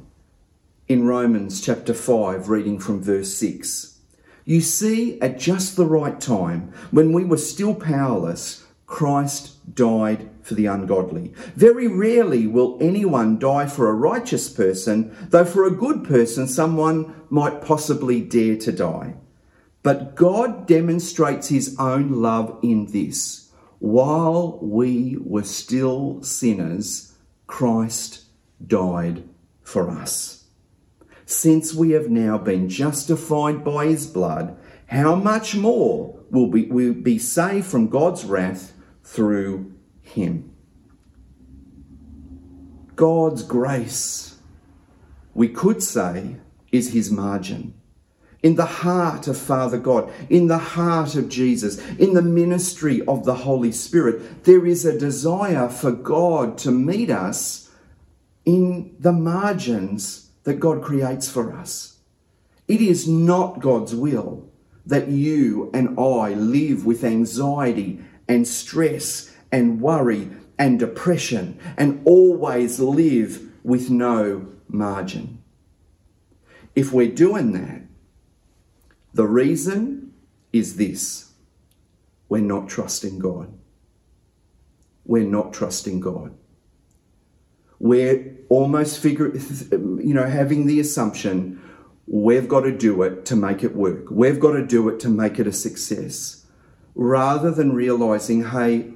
in 0.88 1.06
Romans 1.06 1.60
chapter 1.60 1.94
5, 1.94 2.48
reading 2.48 2.78
from 2.78 3.02
verse 3.02 3.32
6. 3.34 3.93
You 4.44 4.60
see, 4.60 5.20
at 5.20 5.38
just 5.38 5.76
the 5.76 5.86
right 5.86 6.20
time, 6.20 6.72
when 6.90 7.12
we 7.12 7.24
were 7.24 7.38
still 7.38 7.74
powerless, 7.74 8.64
Christ 8.86 9.74
died 9.74 10.28
for 10.42 10.54
the 10.54 10.66
ungodly. 10.66 11.32
Very 11.56 11.88
rarely 11.88 12.46
will 12.46 12.76
anyone 12.80 13.38
die 13.38 13.66
for 13.66 13.88
a 13.88 13.94
righteous 13.94 14.50
person, 14.50 15.16
though 15.30 15.46
for 15.46 15.64
a 15.64 15.70
good 15.70 16.04
person, 16.04 16.46
someone 16.46 17.14
might 17.30 17.62
possibly 17.62 18.20
dare 18.20 18.56
to 18.58 18.70
die. 18.70 19.14
But 19.82 20.14
God 20.14 20.66
demonstrates 20.66 21.48
his 21.48 21.76
own 21.78 22.22
love 22.22 22.58
in 22.62 22.86
this. 22.92 23.50
While 23.78 24.58
we 24.62 25.16
were 25.20 25.42
still 25.42 26.22
sinners, 26.22 27.14
Christ 27.46 28.24
died 28.66 29.24
for 29.62 29.90
us. 29.90 30.43
Since 31.26 31.74
we 31.74 31.90
have 31.90 32.10
now 32.10 32.38
been 32.38 32.68
justified 32.68 33.64
by 33.64 33.86
his 33.86 34.06
blood, 34.06 34.56
how 34.86 35.14
much 35.14 35.56
more 35.56 36.18
will 36.30 36.50
we 36.50 36.66
will 36.66 36.94
be 36.94 37.18
saved 37.18 37.66
from 37.66 37.88
God's 37.88 38.24
wrath 38.24 38.72
through 39.02 39.72
him? 40.02 40.54
God's 42.94 43.42
grace, 43.42 44.36
we 45.34 45.48
could 45.48 45.82
say, 45.82 46.36
is 46.70 46.92
his 46.92 47.10
margin. 47.10 47.74
In 48.42 48.56
the 48.56 48.66
heart 48.66 49.26
of 49.26 49.38
Father 49.38 49.78
God, 49.78 50.12
in 50.28 50.48
the 50.48 50.58
heart 50.58 51.14
of 51.14 51.30
Jesus, 51.30 51.78
in 51.96 52.12
the 52.12 52.22
ministry 52.22 53.00
of 53.06 53.24
the 53.24 53.34
Holy 53.34 53.72
Spirit, 53.72 54.44
there 54.44 54.66
is 54.66 54.84
a 54.84 54.98
desire 54.98 55.68
for 55.70 55.90
God 55.90 56.58
to 56.58 56.70
meet 56.70 57.10
us 57.10 57.70
in 58.44 58.94
the 59.00 59.12
margins 59.12 60.23
that 60.44 60.60
God 60.60 60.82
creates 60.82 61.28
for 61.28 61.52
us. 61.52 61.98
It 62.68 62.80
is 62.80 63.08
not 63.08 63.60
God's 63.60 63.94
will 63.94 64.48
that 64.86 65.08
you 65.08 65.70
and 65.72 65.98
I 65.98 66.34
live 66.34 66.84
with 66.84 67.04
anxiety 67.04 68.00
and 68.28 68.46
stress 68.46 69.34
and 69.50 69.80
worry 69.80 70.30
and 70.58 70.78
depression 70.78 71.58
and 71.76 72.02
always 72.04 72.80
live 72.80 73.50
with 73.62 73.90
no 73.90 74.46
margin. 74.68 75.42
If 76.74 76.92
we're 76.92 77.08
doing 77.08 77.52
that, 77.52 77.82
the 79.12 79.26
reason 79.26 80.12
is 80.52 80.76
this 80.76 81.32
we're 82.28 82.40
not 82.40 82.68
trusting 82.68 83.18
God. 83.18 83.52
We're 85.04 85.24
not 85.28 85.52
trusting 85.52 86.00
God. 86.00 86.34
We're 87.84 88.34
almost 88.48 88.98
figure, 88.98 89.30
you 89.36 90.14
know, 90.14 90.24
having 90.24 90.64
the 90.64 90.80
assumption 90.80 91.60
we've 92.06 92.48
got 92.48 92.60
to 92.60 92.72
do 92.72 93.02
it 93.02 93.26
to 93.26 93.36
make 93.36 93.62
it 93.62 93.76
work. 93.76 94.06
We've 94.10 94.40
got 94.40 94.52
to 94.52 94.66
do 94.66 94.88
it 94.88 94.98
to 95.00 95.10
make 95.10 95.38
it 95.38 95.46
a 95.46 95.52
success. 95.52 96.46
Rather 96.94 97.50
than 97.50 97.74
realizing, 97.74 98.42
hey, 98.42 98.90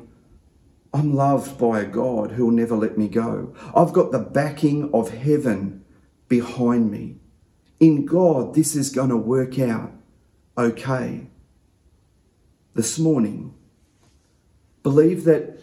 I'm 0.95 1.15
loved 1.15 1.59
by 1.59 1.81
a 1.81 1.85
God 1.85 2.33
who 2.33 2.47
will 2.47 2.53
never 2.53 2.75
let 2.75 2.97
me 2.97 3.09
go. 3.09 3.55
I've 3.77 3.93
got 3.93 4.11
the 4.11 4.21
backing 4.21 4.91
of 4.95 5.11
heaven 5.11 5.85
behind 6.27 6.91
me. 6.91 7.17
In 7.81 8.07
God, 8.07 8.55
this 8.55 8.75
is 8.75 8.89
going 8.89 9.11
to 9.11 9.19
work 9.19 9.59
out 9.59 9.93
okay. 10.57 11.27
This 12.73 12.99
morning, 12.99 13.53
believe 14.83 15.25
that 15.25 15.61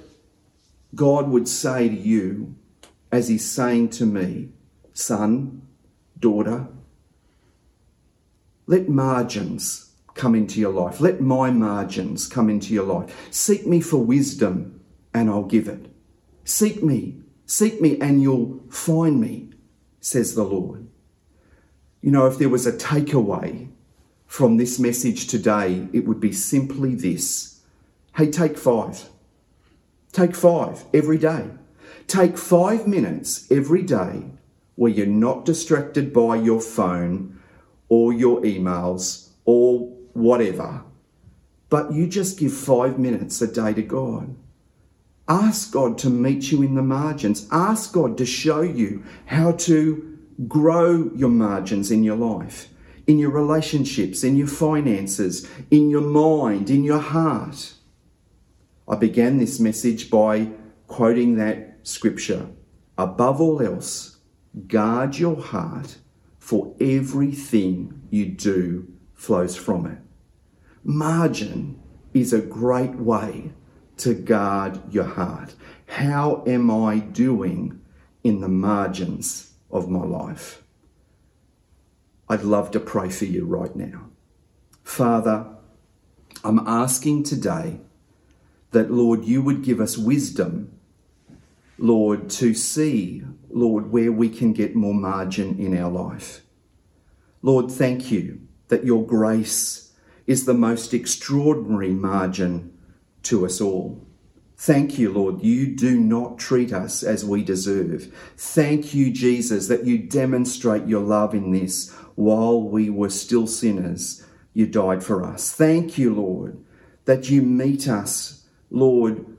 God 0.94 1.28
would 1.30 1.48
say 1.48 1.90
to 1.90 1.96
you, 1.96 2.56
as 3.16 3.30
He's 3.30 3.50
saying 3.50 3.90
to 3.90 4.06
me, 4.06 4.50
son, 4.94 5.62
daughter, 6.20 6.68
let 8.68 8.90
margins 8.90 9.94
come 10.16 10.36
into 10.36 10.60
your 10.60 10.74
life. 10.74 11.00
Let 11.00 11.22
my 11.22 11.50
margins 11.50 12.28
come 12.28 12.50
into 12.50 12.74
your 12.74 12.86
life. 12.86 13.28
Seek 13.32 13.66
me 13.66 13.80
for 13.80 13.98
wisdom 13.98 14.82
and 15.14 15.30
I'll 15.30 15.44
give 15.44 15.70
it. 15.70 15.86
Seek 16.44 16.84
me, 16.84 17.22
seek 17.46 17.80
me, 17.80 18.00
and 18.00 18.22
you'll 18.22 18.64
find 18.70 19.20
me, 19.22 19.50
says 20.02 20.36
the 20.36 20.44
Lord. 20.44 20.88
You 22.02 22.12
know, 22.12 22.28
if 22.28 22.38
there 22.38 22.50
was 22.50 22.68
a 22.68 22.74
takeaway 22.74 23.70
from 24.26 24.58
this 24.58 24.78
message 24.78 25.28
today, 25.28 25.88
it 25.94 26.06
would 26.06 26.20
be 26.20 26.34
simply 26.34 26.96
this 26.96 27.62
Hey, 28.16 28.30
take 28.30 28.58
five. 28.58 29.10
Take 30.12 30.36
five 30.36 30.86
every 30.94 31.18
day. 31.18 31.50
Take 32.08 32.38
five 32.38 32.88
minutes 32.88 33.50
every 33.52 33.82
day 33.82 34.26
where 34.76 34.92
you're 34.92 35.06
not 35.06 35.46
distracted 35.46 36.14
by 36.14 36.36
your 36.36 36.62
phone 36.62 37.40
or 37.90 38.14
your 38.14 38.42
emails 38.42 39.30
or 39.46 39.80
whatever, 40.14 40.84
but 41.70 41.92
you 41.92 42.08
just 42.08 42.40
give 42.40 42.54
five 42.54 43.00
minutes 43.00 43.42
a 43.42 43.48
day 43.48 43.74
to 43.74 43.82
God. 43.82 44.36
Ask 45.28 45.72
God 45.72 45.98
to 46.00 46.10
meet 46.10 46.52
you 46.52 46.62
in 46.62 46.76
the 46.76 46.84
margins. 46.84 47.48
Ask 47.52 47.94
God 47.94 48.18
to 48.20 48.26
show 48.26 48.62
you 48.62 49.04
how 49.26 49.54
to 49.54 50.18
grow 50.48 51.10
your 51.16 51.30
margins 51.30 51.90
in 51.90 52.04
your 52.04 52.18
life, 52.18 52.68
in 53.08 53.18
your 53.18 53.32
relationships, 53.32 54.24
in 54.24 54.36
your 54.36 54.48
finances, 54.48 55.50
in 55.72 55.90
your 55.90 56.02
mind, 56.02 56.70
in 56.70 56.84
your 56.84 57.00
heart. 57.00 57.74
I 58.88 58.96
began 58.98 59.38
this 59.38 59.60
message 59.60 60.12
by 60.12 60.50
quoting 60.88 61.38
that 61.38 61.75
scripture. 61.86 62.50
Above 62.98 63.40
all 63.40 63.62
else, 63.62 64.18
guard 64.68 65.18
your 65.18 65.40
heart, 65.40 65.98
for 66.40 66.76
everything 66.80 68.02
you 68.10 68.26
do 68.26 68.88
flows 69.14 69.56
from 69.56 69.86
it. 69.86 69.98
Margin 70.84 71.80
is 72.14 72.34
a 72.34 72.42
great 72.42 72.96
way 72.96 73.52
to 73.98 74.14
guard 74.14 74.94
your 74.94 75.06
heart. 75.06 75.56
How 75.88 76.44
am 76.46 76.70
I 76.70 77.00
doing 77.00 77.82
in 78.24 78.42
the 78.42 78.50
margins 78.50 79.54
of 79.72 79.90
my 79.90 80.04
life? 80.04 80.64
I'd 82.30 82.44
love 82.44 82.72
to 82.72 82.80
pray 82.80 83.10
for 83.10 83.26
you 83.26 83.46
right 83.46 83.76
now. 83.76 84.10
Father, 84.84 85.48
I'm 86.44 86.60
asking 86.68 87.24
today 87.24 87.82
that, 88.72 88.92
Lord, 88.92 89.26
you 89.26 89.42
would 89.42 89.64
give 89.64 89.80
us 89.80 89.98
wisdom, 89.98 90.75
Lord, 91.78 92.30
to 92.32 92.54
see, 92.54 93.24
Lord, 93.50 93.92
where 93.92 94.12
we 94.12 94.30
can 94.30 94.54
get 94.54 94.76
more 94.76 94.94
margin 94.94 95.60
in 95.60 95.78
our 95.78 95.92
life. 95.92 96.42
Lord, 97.42 97.70
thank 97.70 98.12
you 98.12 98.42
that 98.70 98.86
your 98.86 99.06
grace 99.06 99.94
is 100.26 100.46
the 100.46 100.54
most 100.54 100.94
extraordinary 100.94 101.92
margin 101.92 102.76
to 103.24 103.46
us 103.46 103.62
all. 103.62 104.02
Thank 104.58 104.98
you, 104.98 105.12
Lord. 105.12 105.44
You 105.44 105.76
do 105.76 106.00
not 106.00 106.40
treat 106.40 106.72
us 106.72 107.04
as 107.04 107.26
we 107.26 107.44
deserve. 107.44 108.12
Thank 108.38 108.94
you, 108.94 109.12
Jesus, 109.12 109.68
that 109.68 109.84
you 109.84 109.98
demonstrate 109.98 110.88
your 110.88 111.04
love 111.04 111.34
in 111.34 111.52
this. 111.52 111.92
While 112.16 112.62
we 112.62 112.90
were 112.90 113.10
still 113.10 113.48
sinners, 113.48 114.26
you 114.54 114.66
died 114.66 115.04
for 115.04 115.24
us. 115.24 115.52
Thank 115.52 115.98
you, 115.98 116.16
Lord, 116.16 116.64
that 117.04 117.30
you 117.30 117.42
meet 117.42 117.90
us, 117.90 118.46
Lord, 118.72 119.35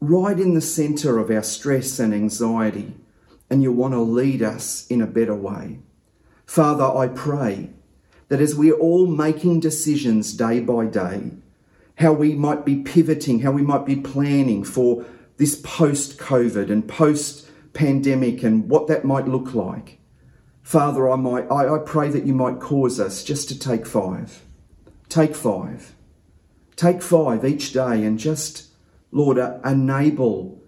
right 0.00 0.38
in 0.38 0.54
the 0.54 0.60
center 0.60 1.18
of 1.18 1.30
our 1.30 1.42
stress 1.42 1.98
and 1.98 2.14
anxiety, 2.14 2.94
and 3.50 3.62
you 3.62 3.70
want 3.72 3.92
to 3.94 4.00
lead 4.00 4.42
us 4.42 4.86
in 4.88 5.02
a 5.02 5.06
better 5.06 5.34
way. 5.34 5.78
Father, 6.46 6.84
I 6.84 7.08
pray 7.08 7.70
that 8.28 8.40
as 8.40 8.54
we're 8.54 8.74
all 8.74 9.06
making 9.06 9.60
decisions 9.60 10.32
day 10.32 10.60
by 10.60 10.86
day, 10.86 11.32
how 11.96 12.12
we 12.12 12.34
might 12.34 12.64
be 12.64 12.76
pivoting, 12.76 13.40
how 13.40 13.50
we 13.50 13.62
might 13.62 13.84
be 13.84 13.96
planning 13.96 14.64
for 14.64 15.04
this 15.36 15.60
post 15.62 16.18
COVID 16.18 16.70
and 16.70 16.88
post 16.88 17.46
pandemic 17.72 18.42
and 18.42 18.68
what 18.68 18.86
that 18.86 19.04
might 19.04 19.28
look 19.28 19.54
like. 19.54 19.98
Father, 20.62 21.10
I 21.10 21.16
might 21.16 21.50
I, 21.50 21.74
I 21.74 21.78
pray 21.78 22.08
that 22.08 22.26
you 22.26 22.34
might 22.34 22.60
cause 22.60 22.98
us 22.98 23.22
just 23.22 23.48
to 23.48 23.58
take 23.58 23.86
five. 23.86 24.44
Take 25.08 25.34
five. 25.34 25.94
Take 26.76 27.02
five 27.02 27.44
each 27.44 27.72
day 27.72 28.04
and 28.04 28.18
just, 28.18 28.69
Lord, 29.12 29.38
uh, 29.38 29.58
enable 29.64 30.62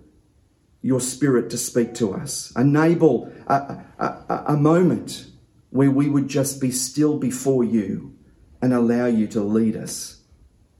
your 0.82 1.00
spirit 1.00 1.48
to 1.50 1.56
speak 1.56 1.94
to 1.94 2.12
us. 2.12 2.52
Enable 2.56 3.32
a, 3.46 3.84
a, 3.98 4.44
a 4.48 4.56
moment 4.56 5.26
where 5.70 5.90
we 5.90 6.08
would 6.08 6.28
just 6.28 6.60
be 6.60 6.70
still 6.70 7.18
before 7.18 7.64
you 7.64 8.14
and 8.60 8.74
allow 8.74 9.06
you 9.06 9.26
to 9.28 9.40
lead 9.40 9.76
us 9.76 10.22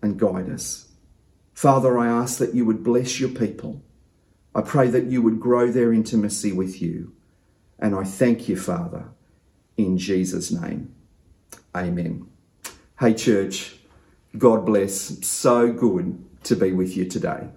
and 0.03 0.19
guide 0.19 0.51
us. 0.51 0.89
Father, 1.55 1.99
I 1.99 2.09
ask 2.09 2.39
that 2.39 2.55
you 2.55 2.65
would 2.65 2.83
bless 2.83 3.21
your 3.21 3.31
people. 3.31 3.83
I 4.55 4.63
pray 4.63 4.89
that 4.89 5.05
you 5.05 5.23
would 5.23 5.41
grow 5.41 5.71
their 5.71 5.93
intimacy 5.93 6.53
with 6.53 6.83
you. 6.83 7.15
And 7.79 7.95
I 7.95 8.05
thank 8.05 8.49
you, 8.49 8.57
Father, 8.57 9.07
in 9.77 9.99
Jesus' 9.99 10.51
name. 10.51 10.95
Amen. 11.75 12.27
Hey, 12.99 13.15
church, 13.15 13.77
God 14.37 14.67
bless. 14.67 15.27
So 15.27 15.73
good 15.73 16.25
to 16.45 16.57
be 16.57 16.73
with 16.73 16.97
you 16.97 17.07
today. 17.07 17.49